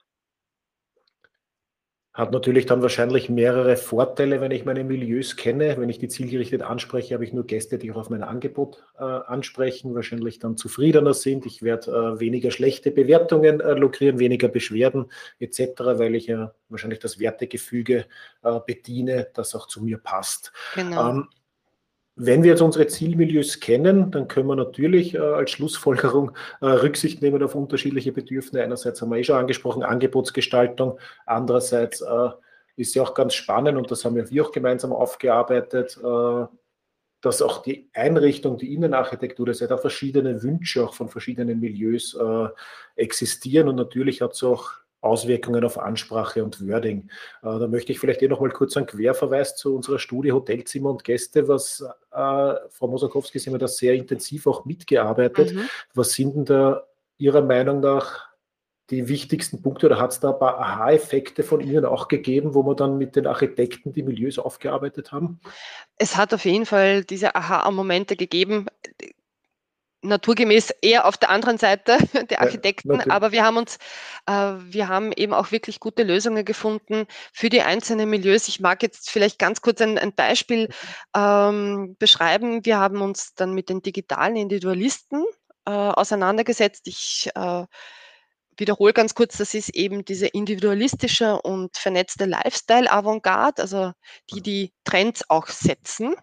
[2.18, 5.76] Hat natürlich dann wahrscheinlich mehrere Vorteile, wenn ich meine Milieus kenne.
[5.78, 9.04] Wenn ich die zielgerichtet anspreche, habe ich nur Gäste, die auch auf mein Angebot äh,
[9.04, 11.46] ansprechen, wahrscheinlich dann zufriedener sind.
[11.46, 16.98] Ich werde äh, weniger schlechte Bewertungen äh, lukrieren, weniger Beschwerden etc., weil ich ja wahrscheinlich
[16.98, 18.06] das Wertegefüge
[18.42, 20.50] äh, bediene, das auch zu mir passt.
[20.74, 21.10] Genau.
[21.10, 21.28] Ähm,
[22.20, 27.22] wenn wir jetzt unsere Zielmilieus kennen, dann können wir natürlich äh, als Schlussfolgerung äh, Rücksicht
[27.22, 28.64] nehmen auf unterschiedliche Bedürfnisse.
[28.64, 30.98] Einerseits haben wir eh schon angesprochen, Angebotsgestaltung.
[31.26, 32.30] Andererseits äh,
[32.74, 36.46] ist ja auch ganz spannend und das haben wir auch gemeinsam aufgearbeitet, äh,
[37.20, 42.14] dass auch die Einrichtung, die Innenarchitektur, das heißt auch verschiedene Wünsche auch von verschiedenen Milieus
[42.14, 42.48] äh,
[42.96, 47.08] existieren und natürlich hat es auch Auswirkungen auf Ansprache und Wording.
[47.42, 50.90] Äh, da möchte ich vielleicht eh noch mal kurz einen Querverweis zu unserer Studie Hotelzimmer
[50.90, 51.80] und Gäste, was
[52.10, 55.54] äh, Frau Mosakowski, Sie haben da sehr intensiv auch mitgearbeitet.
[55.54, 55.68] Mhm.
[55.94, 56.84] Was sind denn da
[57.16, 58.28] Ihrer Meinung nach
[58.90, 62.62] die wichtigsten Punkte oder hat es da ein paar Aha-Effekte von Ihnen auch gegeben, wo
[62.62, 65.40] wir dann mit den Architekten die Milieus aufgearbeitet haben?
[65.96, 68.66] Es hat auf jeden Fall diese Aha-Momente gegeben
[70.02, 71.98] naturgemäß eher auf der anderen Seite
[72.30, 73.78] der Architekten, ja, aber wir haben uns,
[74.26, 78.48] äh, wir haben eben auch wirklich gute Lösungen gefunden für die einzelnen Milieus.
[78.48, 80.68] Ich mag jetzt vielleicht ganz kurz ein, ein Beispiel
[81.16, 82.64] ähm, beschreiben.
[82.64, 85.24] Wir haben uns dann mit den digitalen Individualisten
[85.66, 86.86] äh, auseinandergesetzt.
[86.86, 87.64] Ich äh,
[88.56, 93.92] wiederhole ganz kurz, das ist eben diese individualistische und vernetzte Lifestyle-Avantgarde, also
[94.30, 96.14] die die Trends auch setzen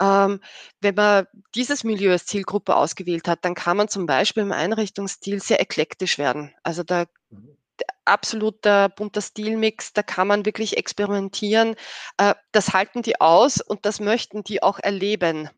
[0.00, 0.40] Ähm,
[0.80, 5.40] wenn man dieses Milieu als Zielgruppe ausgewählt hat, dann kann man zum Beispiel im Einrichtungsstil
[5.40, 6.54] sehr eklektisch werden.
[6.62, 7.56] Also da mhm.
[8.04, 11.76] absoluter bunter Stilmix, da kann man wirklich experimentieren.
[12.18, 15.50] Äh, das halten die aus und das möchten die auch erleben.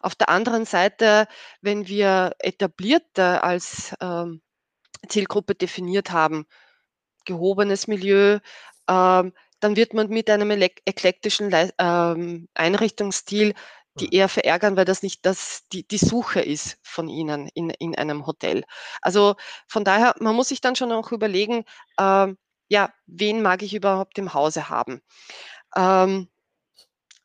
[0.00, 1.26] Auf der anderen Seite,
[1.60, 4.40] wenn wir etablierte als ähm,
[5.08, 6.46] Zielgruppe definiert haben,
[7.24, 8.38] gehobenes Milieu,
[8.88, 13.54] ähm, dann wird man mit einem eklektischen ähm, Einrichtungsstil
[14.00, 17.96] die eher verärgern, weil das nicht das, die, die Suche ist von ihnen in, in
[17.96, 18.64] einem Hotel.
[19.02, 21.64] Also von daher, man muss sich dann schon auch überlegen,
[21.98, 22.28] äh,
[22.68, 25.00] ja, wen mag ich überhaupt im Hause haben?
[25.76, 26.28] Ähm,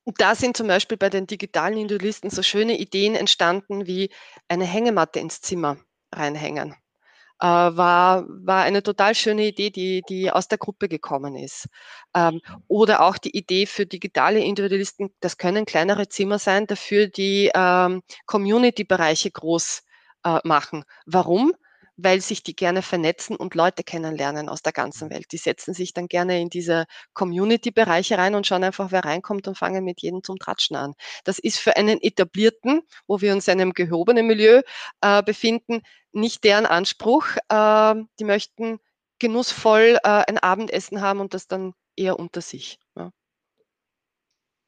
[0.06, 4.10] da sind zum Beispiel bei den digitalen Individualisten so schöne Ideen entstanden wie
[4.48, 5.78] eine Hängematte ins Zimmer
[6.14, 6.76] reinhängen
[7.40, 11.68] äh, war, war eine total schöne Idee, die, die aus der Gruppe gekommen ist.
[12.16, 17.52] Ähm, oder auch die Idee für digitale Individualisten, das können kleinere Zimmer sein, dafür die
[17.54, 19.84] ähm, Community-Bereiche groß
[20.26, 20.84] äh, machen.
[21.06, 21.54] Warum?
[21.98, 25.32] Weil sich die gerne vernetzen und Leute kennenlernen aus der ganzen Welt.
[25.32, 29.58] Die setzen sich dann gerne in diese Community-Bereiche rein und schauen einfach, wer reinkommt und
[29.58, 30.94] fangen mit jedem zum Tratschen an.
[31.24, 34.62] Das ist für einen etablierten, wo wir uns in einem gehobenen Milieu
[35.02, 37.26] äh, befinden, nicht deren Anspruch.
[37.50, 38.80] Äh, die möchten
[39.20, 42.80] genussvoll äh, ein Abendessen haben und das dann eher unter sich.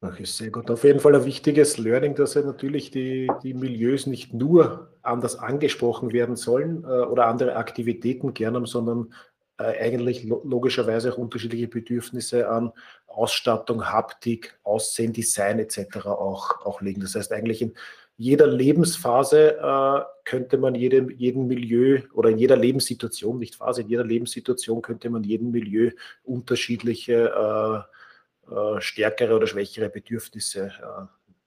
[0.08, 0.70] Ach, ist sehr gut.
[0.70, 5.38] Auf jeden Fall ein wichtiges Learning, dass ja natürlich die, die Milieus nicht nur anders
[5.38, 9.12] angesprochen werden sollen äh, oder andere Aktivitäten gern haben, sondern
[9.58, 12.72] äh, eigentlich lo logischerweise auch unterschiedliche Bedürfnisse an
[13.06, 16.06] Ausstattung, Haptik, Aussehen, Design etc.
[16.06, 17.00] auch, auch legen.
[17.00, 17.72] Das heißt, eigentlich in
[18.18, 23.88] jeder Lebensphase äh, könnte man jedem, jedem Milieu oder in jeder Lebenssituation, nicht Phase, in
[23.88, 25.90] jeder Lebenssituation könnte man jedem Milieu
[26.24, 27.95] unterschiedliche äh,
[28.78, 31.06] stärkere oder schwächere Bedürfnisse äh,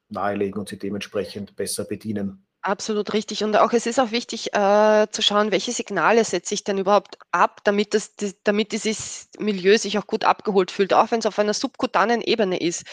[0.09, 2.45] nahelegen und sie dementsprechend besser bedienen.
[2.61, 3.43] Absolut richtig.
[3.45, 7.17] Und auch es ist auch wichtig äh, zu schauen, welche Signale setze ich denn überhaupt
[7.31, 11.39] ab, damit, das, damit dieses Milieu sich auch gut abgeholt fühlt, auch wenn es auf
[11.39, 12.83] einer subkutanen Ebene ist.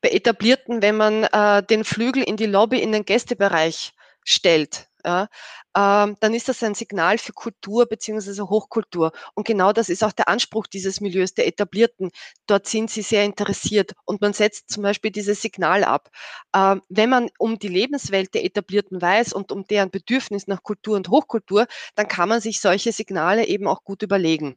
[0.00, 5.28] Bei etablierten, wenn man äh, den Flügel in die Lobby, in den Gästebereich stellt, ja,
[5.76, 9.12] ähm, dann ist das ein Signal für Kultur beziehungsweise Hochkultur.
[9.34, 12.10] Und genau das ist auch der Anspruch dieses Milieus, der Etablierten.
[12.46, 16.10] Dort sind sie sehr interessiert und man setzt zum Beispiel dieses Signal ab.
[16.54, 20.96] Ähm, wenn man um die Lebenswelt der Etablierten weiß und um deren Bedürfnis nach Kultur
[20.96, 24.56] und Hochkultur, dann kann man sich solche Signale eben auch gut überlegen.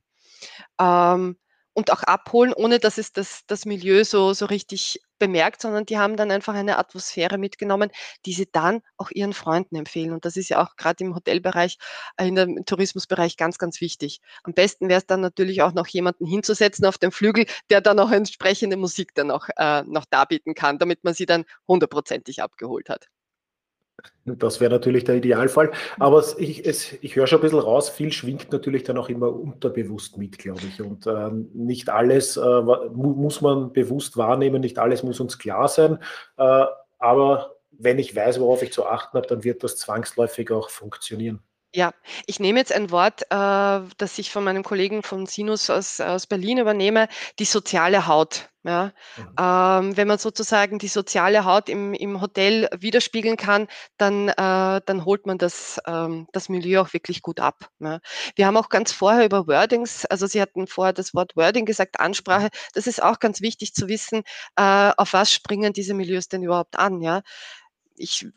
[0.79, 1.37] Ähm,
[1.79, 5.97] und auch abholen, ohne dass es das, das Milieu so, so richtig bemerkt, sondern die
[5.97, 7.89] haben dann einfach eine Atmosphäre mitgenommen,
[8.25, 10.11] die sie dann auch ihren Freunden empfehlen.
[10.11, 11.77] Und das ist ja auch gerade im Hotelbereich,
[12.17, 14.21] äh, in dem Tourismusbereich ganz, ganz wichtig.
[14.43, 17.99] Am besten wäre es dann natürlich auch noch jemanden hinzusetzen auf dem Flügel, der dann
[17.99, 22.89] auch entsprechende Musik dann auch äh, noch darbieten kann, damit man sie dann hundertprozentig abgeholt
[22.89, 23.07] hat.
[24.25, 25.71] Das wäre natürlich der Idealfall.
[25.97, 29.33] Aber ich, es, ich höre schon ein bisschen raus, viel schwingt natürlich dann auch immer
[29.33, 30.81] unterbewusst mit, glaube ich.
[30.81, 32.61] Und äh, nicht alles äh,
[32.93, 35.99] muss man bewusst wahrnehmen, nicht alles muss uns klar sein.
[36.37, 36.65] Äh,
[36.97, 41.41] aber wenn ich weiß, worauf ich zu achten habe, dann wird das zwangsläufig auch funktionieren.
[41.75, 41.93] Ja,
[42.25, 46.25] ich nehme jetzt ein Wort, äh, das ich von meinem Kollegen von Sinus aus, aus
[46.25, 48.49] Berlin übernehme, die soziale Haut.
[48.63, 49.35] Ja, mhm.
[49.39, 54.33] ähm, wenn man sozusagen die soziale Haut im, im Hotel widerspiegeln kann, dann, äh,
[54.85, 57.69] dann holt man das, ähm, das Milieu auch wirklich gut ab.
[57.79, 57.99] Ja.
[58.35, 61.99] Wir haben auch ganz vorher über Wordings, also Sie hatten vorher das Wort Wording gesagt,
[62.01, 62.49] Ansprache.
[62.73, 64.23] Das ist auch ganz wichtig zu wissen,
[64.57, 66.99] äh, auf was springen diese Milieus denn überhaupt an.
[67.01, 67.21] Ja.
[67.95, 68.27] Ich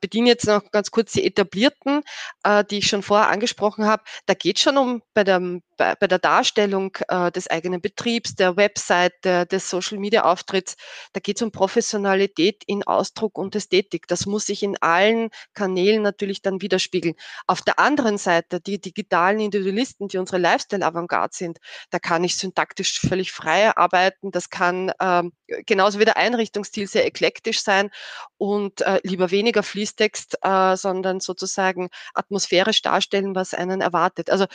[0.00, 2.02] bediene jetzt noch ganz kurz die etablierten,
[2.44, 4.02] äh, die ich schon vorher angesprochen habe.
[4.26, 5.40] Da geht es schon um bei der,
[5.76, 10.76] bei, bei der Darstellung äh, des eigenen Betriebs, der Website, der, des Social Media Auftritts.
[11.12, 14.06] Da geht es um Professionalität in Ausdruck und Ästhetik.
[14.08, 17.14] Das muss sich in allen Kanälen natürlich dann widerspiegeln.
[17.46, 21.58] Auf der anderen Seite, die digitalen Individualisten, die unsere Lifestyle-Avantgarde sind,
[21.90, 24.30] da kann ich syntaktisch völlig frei arbeiten.
[24.30, 25.32] Das kann ähm,
[25.66, 27.90] genauso wie der Einrichtungsstil sehr eklektisch sein
[28.38, 34.30] und äh, lieber weniger Fließtext, äh, sondern sozusagen atmosphärisch darstellen, was einen erwartet.
[34.30, 34.46] Also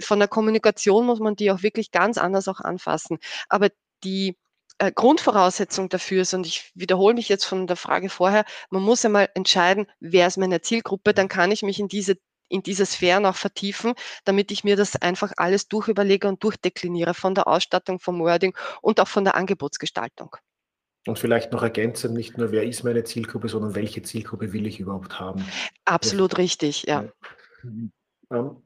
[0.00, 3.18] von der Kommunikation muss man die auch wirklich ganz anders auch anfassen.
[3.48, 3.70] Aber
[4.04, 4.36] die
[4.78, 9.04] äh, Grundvoraussetzung dafür ist, und ich wiederhole mich jetzt von der Frage vorher, man muss
[9.04, 12.16] einmal entscheiden, wer ist meine Zielgruppe, dann kann ich mich in diese
[12.50, 13.92] in diese Sphären auch vertiefen,
[14.24, 19.00] damit ich mir das einfach alles durchüberlege und durchdekliniere von der Ausstattung, vom Wording und
[19.00, 20.36] auch von der Angebotsgestaltung.
[21.08, 24.78] Und vielleicht noch ergänzen, nicht nur, wer ist meine Zielgruppe, sondern welche Zielgruppe will ich
[24.78, 25.42] überhaupt haben.
[25.86, 27.04] Absolut das, richtig, ja.
[28.30, 28.56] Ähm,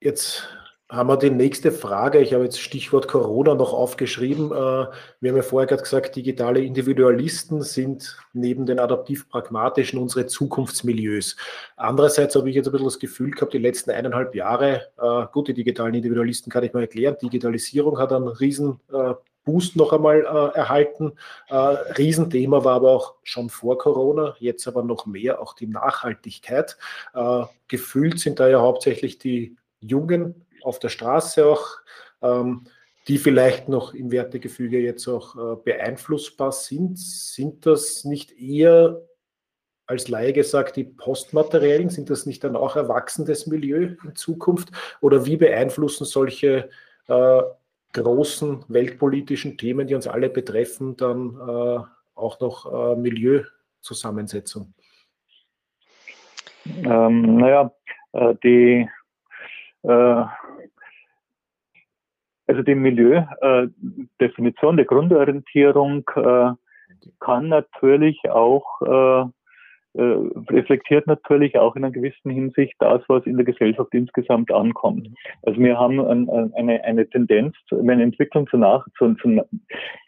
[0.00, 0.48] jetzt
[0.88, 2.20] haben wir die nächste Frage.
[2.20, 4.52] Ich habe jetzt Stichwort Corona noch aufgeschrieben.
[4.52, 11.36] Äh, wir haben ja vorher gerade gesagt, digitale Individualisten sind neben den adaptiv-pragmatischen unsere Zukunftsmilieus.
[11.76, 15.48] Andererseits habe ich jetzt ein bisschen das Gefühl gehabt, die letzten eineinhalb Jahre, äh, gut,
[15.48, 19.14] die digitalen Individualisten kann ich mal erklären, Digitalisierung hat einen riesen äh,
[19.44, 20.24] Boost noch einmal
[20.54, 21.12] erhalten.
[21.50, 26.78] Riesenthema war aber auch schon vor Corona, jetzt aber noch mehr auch die Nachhaltigkeit.
[27.68, 31.78] gefühlt sind da ja hauptsächlich die jungen auf der Straße auch,
[32.22, 32.64] ähm,
[33.06, 36.98] die vielleicht noch im Wertegefüge jetzt auch äh, beeinflussbar sind.
[36.98, 39.02] Sind das nicht eher
[39.86, 44.70] als Laie gesagt, die Postmaterialien, sind das nicht dann auch erwachsenes Milieu in Zukunft?
[45.02, 46.70] Oder wie beeinflussen solche
[47.08, 47.42] äh,
[47.94, 51.78] großen weltpolitischen Themen, die uns alle betreffen, dann äh,
[52.14, 54.74] auch noch äh, Milieuzusammensetzung?
[56.66, 57.72] Ähm, naja,
[58.12, 58.88] äh, die
[59.82, 60.24] äh,
[62.46, 66.52] also die Milieudefinition, äh, der Grundorientierung äh,
[67.20, 69.32] kann natürlich auch,
[69.96, 75.08] reflektiert natürlich auch in einer gewissen Hinsicht das, was in der Gesellschaft insgesamt ankommt.
[75.42, 79.40] Also wir haben ein, eine, eine Tendenz, eine Entwicklung zu nach, zu, zu,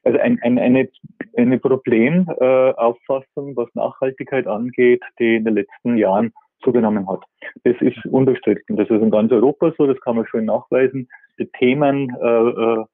[0.04, 0.88] also ein, ein, eine,
[1.36, 6.32] eine Problemauffassung, äh, was Nachhaltigkeit angeht, die in den letzten Jahren
[6.62, 7.22] zugenommen hat.
[7.64, 8.76] Das ist unbestritten.
[8.76, 11.08] Das ist in ganz Europa so, das kann man schon nachweisen.
[11.38, 12.84] Die Themen äh, äh,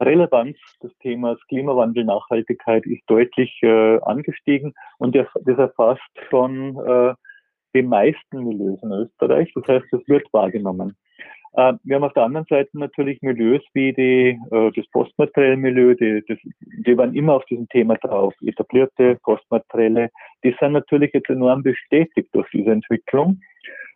[0.00, 7.14] Relevanz des Themas Klimawandel, Nachhaltigkeit ist deutlich äh, angestiegen und das, das erfasst schon äh,
[7.74, 9.52] die meisten Milieus in Österreich.
[9.54, 10.96] Das heißt, es wird wahrgenommen.
[11.54, 15.94] Äh, wir haben auf der anderen Seite natürlich Milieus wie die, äh, das postmaterielle Milieu,
[15.94, 18.34] die, das, die waren immer auf diesem Thema drauf.
[18.42, 20.10] Etablierte postmaterielle,
[20.42, 23.40] die sind natürlich jetzt enorm bestätigt durch diese Entwicklung.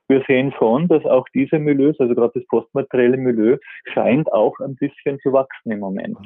[0.09, 3.59] Wir sehen schon, dass auch diese Milieus, also gerade das postmaterielle Milieu,
[3.92, 6.18] scheint auch ein bisschen zu wachsen im Moment.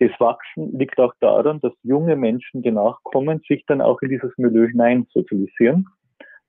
[0.00, 4.36] Das Wachsen liegt auch daran, dass junge Menschen, die nachkommen, sich dann auch in dieses
[4.36, 5.86] Milieu hinein sozialisieren.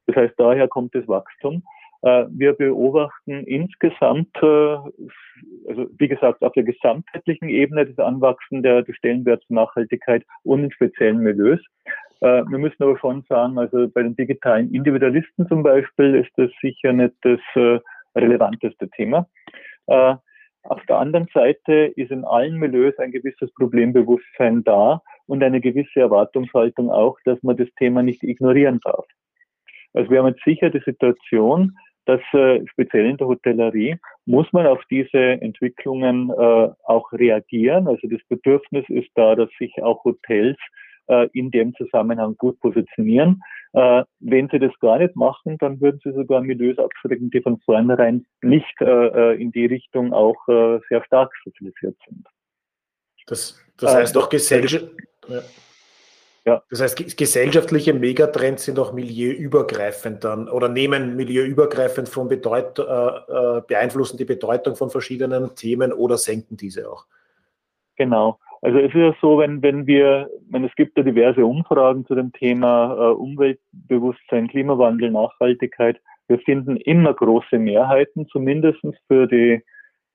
[0.07, 1.63] Das heißt, daher kommt das Wachstum.
[2.01, 4.77] Äh, wir beobachten insgesamt, äh,
[5.67, 11.19] also wie gesagt, auf der gesamtheitlichen Ebene das Anwachsen der, Stellenwerts Nachhaltigkeit und in speziellen
[11.19, 11.59] Milieus.
[12.21, 16.49] Äh, wir müssen aber schon sagen, also bei den digitalen Individualisten zum Beispiel ist das
[16.61, 17.39] sicher nicht das
[18.15, 19.27] relevanteste Thema.
[20.63, 26.01] Auf der anderen Seite ist in allen Milieus ein gewisses Problembewusstsein da und eine gewisse
[26.01, 29.05] Erwartungshaltung auch, dass man das Thema nicht ignorieren darf.
[29.93, 34.67] Also wir haben jetzt sicher die Situation, dass äh, speziell in der Hotellerie muss man
[34.67, 37.87] auf diese Entwicklungen äh, auch reagieren.
[37.87, 40.57] Also das Bedürfnis ist da, dass sich auch Hotels
[41.07, 43.41] äh, in dem Zusammenhang gut positionieren.
[43.73, 47.59] Äh, wenn sie das gar nicht machen, dann würden sie sogar Milieus abschrecken, die von
[47.61, 52.27] vornherein nicht äh, äh in die Richtung auch äh, sehr stark sozialisiert sind.
[53.27, 54.89] Das, das heißt doch Gesellschaft.
[55.27, 55.41] Ja.
[56.45, 56.63] Ja.
[56.71, 63.61] Das heißt, gesellschaftliche Megatrends sind auch milieuübergreifend dann oder nehmen milieuübergreifend von Bedeut äh, äh,
[63.61, 67.05] beeinflussen die Bedeutung von verschiedenen Themen oder senken diese auch.
[67.95, 68.39] Genau.
[68.61, 72.13] Also es ist ja so, wenn, wenn wir, wenn es gibt ja diverse Umfragen zu
[72.13, 75.99] dem Thema äh, Umweltbewusstsein, Klimawandel, Nachhaltigkeit.
[76.27, 79.61] Wir finden immer große Mehrheiten, zumindest für die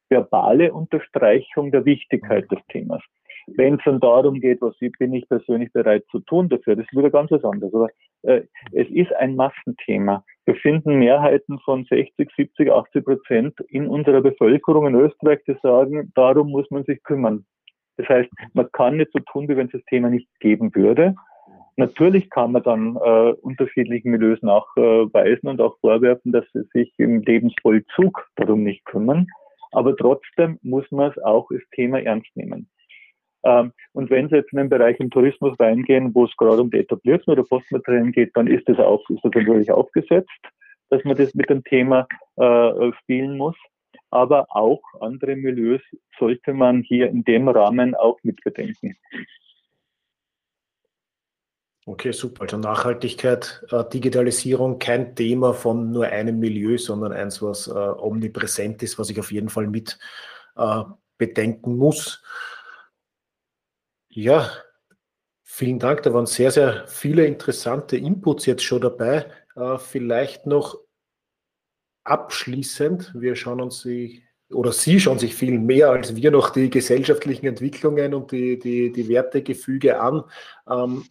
[0.09, 3.03] verbale Unterstreichung der Wichtigkeit des Themas.
[3.49, 6.97] Wenn es dann darum geht, was bin ich persönlich bereit zu tun dafür, das ist
[6.97, 7.74] wieder ganz was anderes.
[7.74, 7.88] Aber
[8.22, 8.42] äh,
[8.72, 10.24] es ist ein Massenthema.
[10.47, 16.12] Wir finden Mehrheiten von 60, 70, 80 Prozent in unserer Bevölkerung in Österreich, die sagen,
[16.14, 17.44] darum muss man sich kümmern.
[17.97, 21.14] Das heißt, man kann nicht so tun, wie wenn es das Thema nicht geben würde.
[21.76, 27.20] Natürlich kann man dann äh, unterschiedlichen Milieus nachweisen und auch vorwerfen, dass sie sich im
[27.20, 29.26] Lebensvollzug darum nicht kümmern.
[29.72, 32.68] Aber trotzdem muss man es auch als Thema ernst nehmen.
[33.44, 36.70] Ähm, und wenn Sie jetzt in den Bereich im Tourismus reingehen, wo es gerade um
[36.70, 40.30] die etablierten oder Postmaterialien geht, dann ist das auch, ist das natürlich aufgesetzt,
[40.88, 43.57] dass man das mit dem Thema äh, spielen muss.
[44.16, 45.82] Aber auch andere Milieus
[46.18, 48.96] sollte man hier in dem Rahmen auch mitbedenken.
[51.84, 52.44] Okay, super.
[52.44, 58.82] Also Nachhaltigkeit, äh, Digitalisierung, kein Thema von nur einem Milieu, sondern eins, was äh, omnipräsent
[58.82, 59.98] ist, was ich auf jeden Fall mit
[60.56, 60.82] äh,
[61.18, 62.22] bedenken muss.
[64.08, 64.50] Ja,
[65.42, 66.02] vielen Dank.
[66.02, 69.30] Da waren sehr, sehr viele interessante Inputs jetzt schon dabei.
[69.78, 70.86] Vielleicht noch
[72.07, 76.70] abschließend, wir schauen uns die, oder Sie schauen sich viel mehr als wir noch die
[76.70, 80.22] gesellschaftlichen Entwicklungen und die, die, die Wertegefüge an.
[80.68, 81.04] Ähm,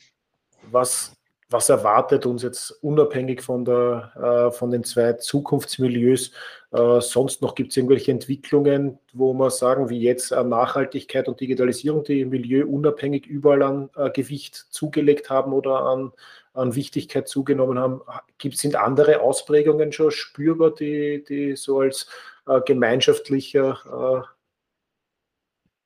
[0.71, 1.15] was
[1.49, 6.31] was erwartet uns jetzt unabhängig von, der, äh, von den zwei Zukunftsmilieus
[6.71, 7.53] äh, sonst noch?
[7.53, 12.65] Gibt es irgendwelche Entwicklungen, wo man sagen, wie jetzt äh, Nachhaltigkeit und Digitalisierung, die Milieu
[12.65, 16.11] unabhängig überall an äh, Gewicht zugelegt haben oder an,
[16.55, 18.01] an Wichtigkeit zugenommen haben?
[18.37, 22.07] Gibt, sind andere Ausprägungen schon spürbar, die, die so als
[22.47, 24.35] äh, gemeinschaftlicher äh,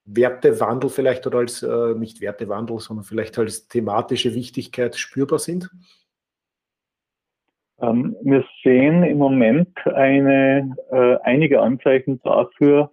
[0.06, 5.70] Wertewandel vielleicht oder als äh, nicht Wertewandel, sondern vielleicht als thematische Wichtigkeit spürbar sind?
[7.82, 12.92] Ähm, wir sehen im Moment eine, äh, einige Anzeichen dafür,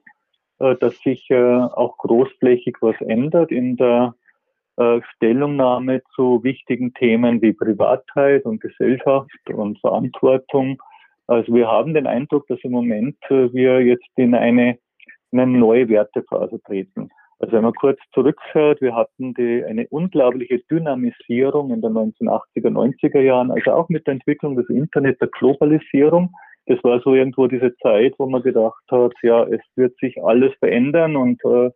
[0.59, 4.15] äh, dass sich äh, auch großflächig was ändert in der
[4.77, 10.83] äh, Stellungnahme zu wichtigen Themen wie Privatheit und Gesellschaft und Verantwortung.
[11.27, 14.79] Also wir haben den Eindruck, dass im Moment äh, wir jetzt in eine
[15.33, 17.11] in eine neue Wertephase treten.
[17.39, 23.21] Also wenn man kurz zurückschaut, wir hatten die, eine unglaubliche Dynamisierung in den 1980er, 90er
[23.21, 26.33] Jahren, also auch mit der Entwicklung des Internet, der Globalisierung.
[26.67, 30.53] Das war so irgendwo diese Zeit, wo man gedacht hat, ja, es wird sich alles
[30.59, 31.71] verändern und äh,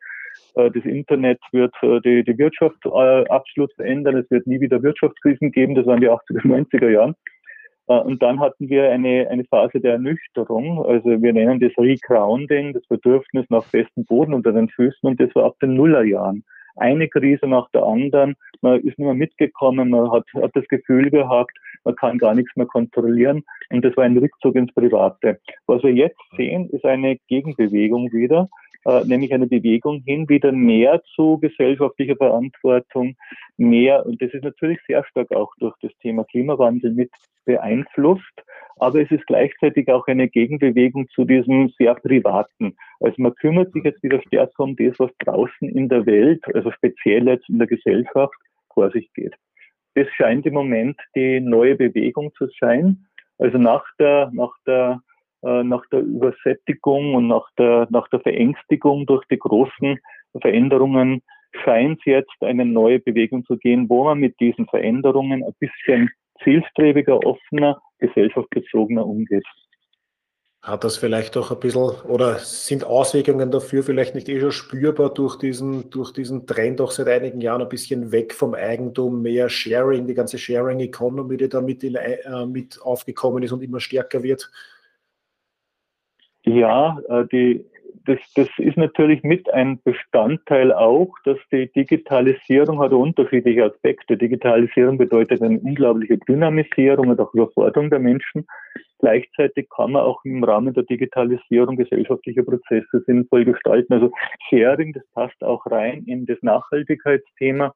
[0.55, 4.16] das Internet wird äh, die, die Wirtschaft äh, absolut verändern.
[4.16, 5.74] Es wird nie wieder Wirtschaftskrisen geben.
[5.74, 7.14] Das waren die 80er, 90er Jahren.
[7.88, 10.84] Äh, und dann hatten wir eine, eine Phase der Ernüchterung.
[10.84, 15.09] Also wir nennen das Regrounding, das Bedürfnis nach festem Boden unter den Füßen.
[15.09, 16.45] Und das war ab den Nullerjahren.
[16.76, 18.36] Eine Krise nach der anderen.
[18.62, 19.91] Man ist nicht mehr mitgekommen.
[19.91, 21.53] Man hat, hat das Gefühl gehabt,
[21.84, 23.43] man kann gar nichts mehr kontrollieren.
[23.70, 25.38] Und das war ein Rückzug ins Private.
[25.66, 28.49] Was wir jetzt sehen, ist eine Gegenbewegung wieder
[28.85, 33.16] äh, nämlich eine Bewegung hin wieder mehr zu gesellschaftlicher Verantwortung,
[33.57, 37.11] mehr, und das ist natürlich sehr stark auch durch das Thema Klimawandel mit
[37.45, 38.43] beeinflusst,
[38.76, 42.76] aber es ist gleichzeitig auch eine Gegenbewegung zu diesem sehr privaten.
[43.01, 46.70] Also man kümmert sich jetzt wieder stärker um das, was draußen in der Welt, also
[46.70, 48.35] speziell jetzt in der Gesellschaft,
[48.72, 49.35] vor sich geht.
[49.95, 53.07] Das scheint im Moment die neue Bewegung zu sein.
[53.39, 55.01] Also nach der, nach der
[55.43, 59.99] nach der Übersättigung und nach der, nach der Verängstigung durch die großen
[60.41, 61.22] Veränderungen
[61.64, 66.11] scheint es jetzt eine neue Bewegung zu gehen, wo man mit diesen Veränderungen ein bisschen
[66.43, 69.45] zielstrebiger, offener, gesellschaftsbezogener umgeht.
[70.62, 75.09] Hat das vielleicht auch ein bisschen oder sind Auswirkungen dafür vielleicht nicht eh schon spürbar
[75.14, 79.49] durch diesen, durch diesen Trend auch seit einigen Jahren ein bisschen weg vom Eigentum, mehr
[79.49, 83.80] Sharing, die ganze Sharing Economy, die da mit, in, äh, mit aufgekommen ist und immer
[83.80, 84.51] stärker wird?
[86.45, 87.64] Ja, äh, die,
[88.07, 94.16] das, das ist natürlich mit ein Bestandteil auch, dass die Digitalisierung hat unterschiedliche Aspekte.
[94.16, 98.47] Digitalisierung bedeutet eine unglaubliche Dynamisierung und auch Überforderung der Menschen.
[99.01, 103.93] Gleichzeitig kann man auch im Rahmen der Digitalisierung gesellschaftliche Prozesse sinnvoll gestalten.
[103.93, 104.11] Also
[104.49, 107.74] Sharing, das passt auch rein in das Nachhaltigkeitsthema.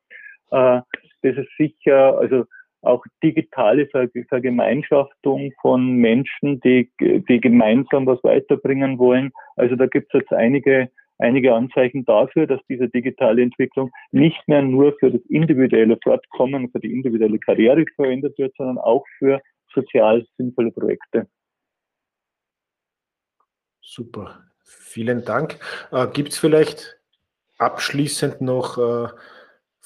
[0.50, 0.80] Äh,
[1.22, 2.44] das ist sicher, also
[2.85, 3.89] auch digitale
[4.28, 9.32] Vergemeinschaftung von Menschen, die, die gemeinsam was weiterbringen wollen.
[9.57, 14.62] Also da gibt es jetzt einige, einige Anzeichen dafür, dass diese digitale Entwicklung nicht mehr
[14.62, 19.41] nur für das individuelle Fortkommen, für die individuelle Karriere verwendet wird, sondern auch für
[19.74, 21.26] sozial sinnvolle Projekte.
[23.80, 25.59] Super, vielen Dank.
[25.93, 26.99] Äh, Gibt es vielleicht
[27.59, 29.09] abschließend noch äh,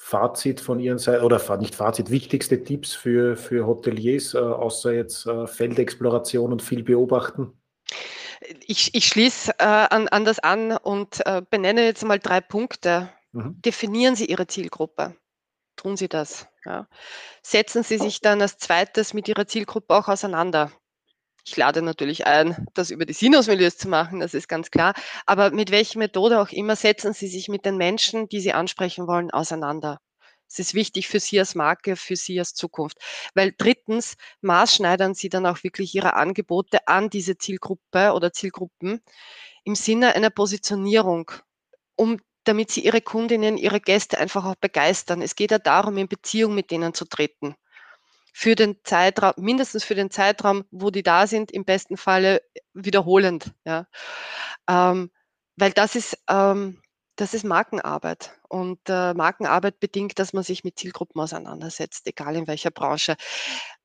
[0.01, 5.27] Fazit von Ihren Seite, oder nicht Fazit, wichtigste Tipps für, für Hoteliers, äh, außer jetzt
[5.27, 7.51] äh, Feldexploration und viel beobachten?
[8.65, 13.09] Ich, ich schließe äh, an, an das an und äh, benenne jetzt mal drei Punkte.
[13.33, 13.61] Mhm.
[13.61, 15.15] Definieren Sie Ihre Zielgruppe.
[15.75, 16.47] Tun Sie das.
[16.63, 16.87] Ja.
[17.43, 20.71] Setzen Sie sich dann als zweites mit Ihrer Zielgruppe auch auseinander.
[21.45, 24.93] Ich lade natürlich ein, das über die Sinusmilieus zu machen, das ist ganz klar.
[25.25, 29.07] Aber mit welcher Methode auch immer setzen Sie sich mit den Menschen, die Sie ansprechen
[29.07, 29.99] wollen, auseinander.
[30.47, 32.97] Es ist wichtig für Sie als Marke, für Sie als Zukunft.
[33.35, 39.01] Weil drittens maßschneidern Sie dann auch wirklich Ihre Angebote an diese Zielgruppe oder Zielgruppen
[39.63, 41.31] im Sinne einer Positionierung,
[41.95, 45.21] um damit Sie Ihre Kundinnen, Ihre Gäste einfach auch begeistern.
[45.21, 47.55] Es geht ja darum, in Beziehung mit denen zu treten
[48.39, 52.41] für den Zeitraum, mindestens für den Zeitraum, wo die da sind, im besten Falle
[52.73, 53.51] wiederholend.
[53.65, 53.85] Ja.
[54.69, 55.11] Ähm,
[55.57, 56.81] weil das ist, ähm,
[57.17, 58.31] das ist Markenarbeit.
[58.47, 63.17] Und äh, Markenarbeit bedingt, dass man sich mit Zielgruppen auseinandersetzt, egal in welcher Branche.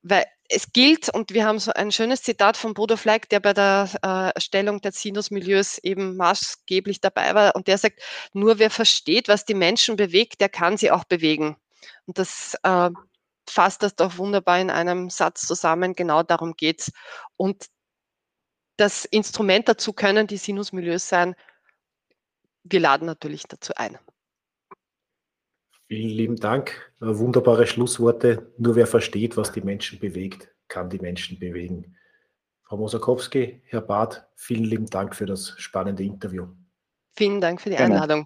[0.03, 3.53] Weil es gilt, und wir haben so ein schönes Zitat von Bodo Fleck, der bei
[3.53, 7.99] der äh, Erstellung der Sinusmilieus eben maßgeblich dabei war, und der sagt,
[8.31, 11.57] nur wer versteht, was die Menschen bewegt, der kann sie auch bewegen.
[12.05, 12.89] Und das äh,
[13.49, 15.93] fasst das doch wunderbar in einem Satz zusammen.
[15.93, 16.91] Genau darum geht's.
[17.37, 17.67] Und
[18.77, 21.35] das Instrument dazu können die Sinusmilieus sein.
[22.63, 23.97] Wir laden natürlich dazu ein.
[25.87, 26.91] Vielen lieben Dank.
[26.99, 28.51] Wunderbare Schlussworte.
[28.57, 31.95] Nur wer versteht, was die Menschen bewegt, kann die Menschen bewegen.
[32.63, 36.47] Frau Mosakowski, Herr Barth, vielen lieben Dank für das spannende Interview.
[37.15, 38.25] Vielen Dank für die Einladung.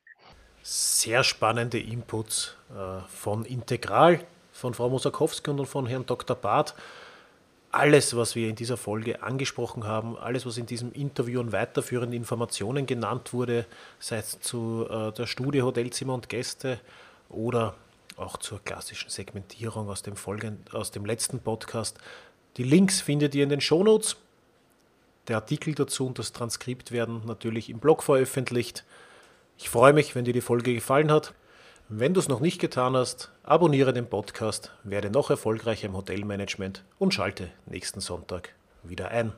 [0.61, 4.25] Sehr spannende Inputs äh, von Integral,
[4.59, 6.35] von Frau Mosakowski und von Herrn Dr.
[6.35, 6.75] Barth.
[7.71, 12.13] Alles, was wir in dieser Folge angesprochen haben, alles, was in diesem Interview an weiterführenden
[12.17, 13.65] Informationen genannt wurde,
[13.99, 16.79] sei es zu äh, der Studie Hotelzimmer und Gäste
[17.29, 17.75] oder
[18.17, 21.97] auch zur klassischen Segmentierung aus dem, Folgen, aus dem letzten Podcast.
[22.57, 24.17] Die Links findet ihr in den Shownotes.
[25.27, 28.83] Der Artikel dazu und das Transkript werden natürlich im Blog veröffentlicht.
[29.59, 31.33] Ich freue mich, wenn dir die Folge gefallen hat.
[31.91, 36.83] Wenn du es noch nicht getan hast, abonniere den Podcast, werde noch erfolgreicher im Hotelmanagement
[36.99, 39.33] und schalte nächsten Sonntag wieder ein.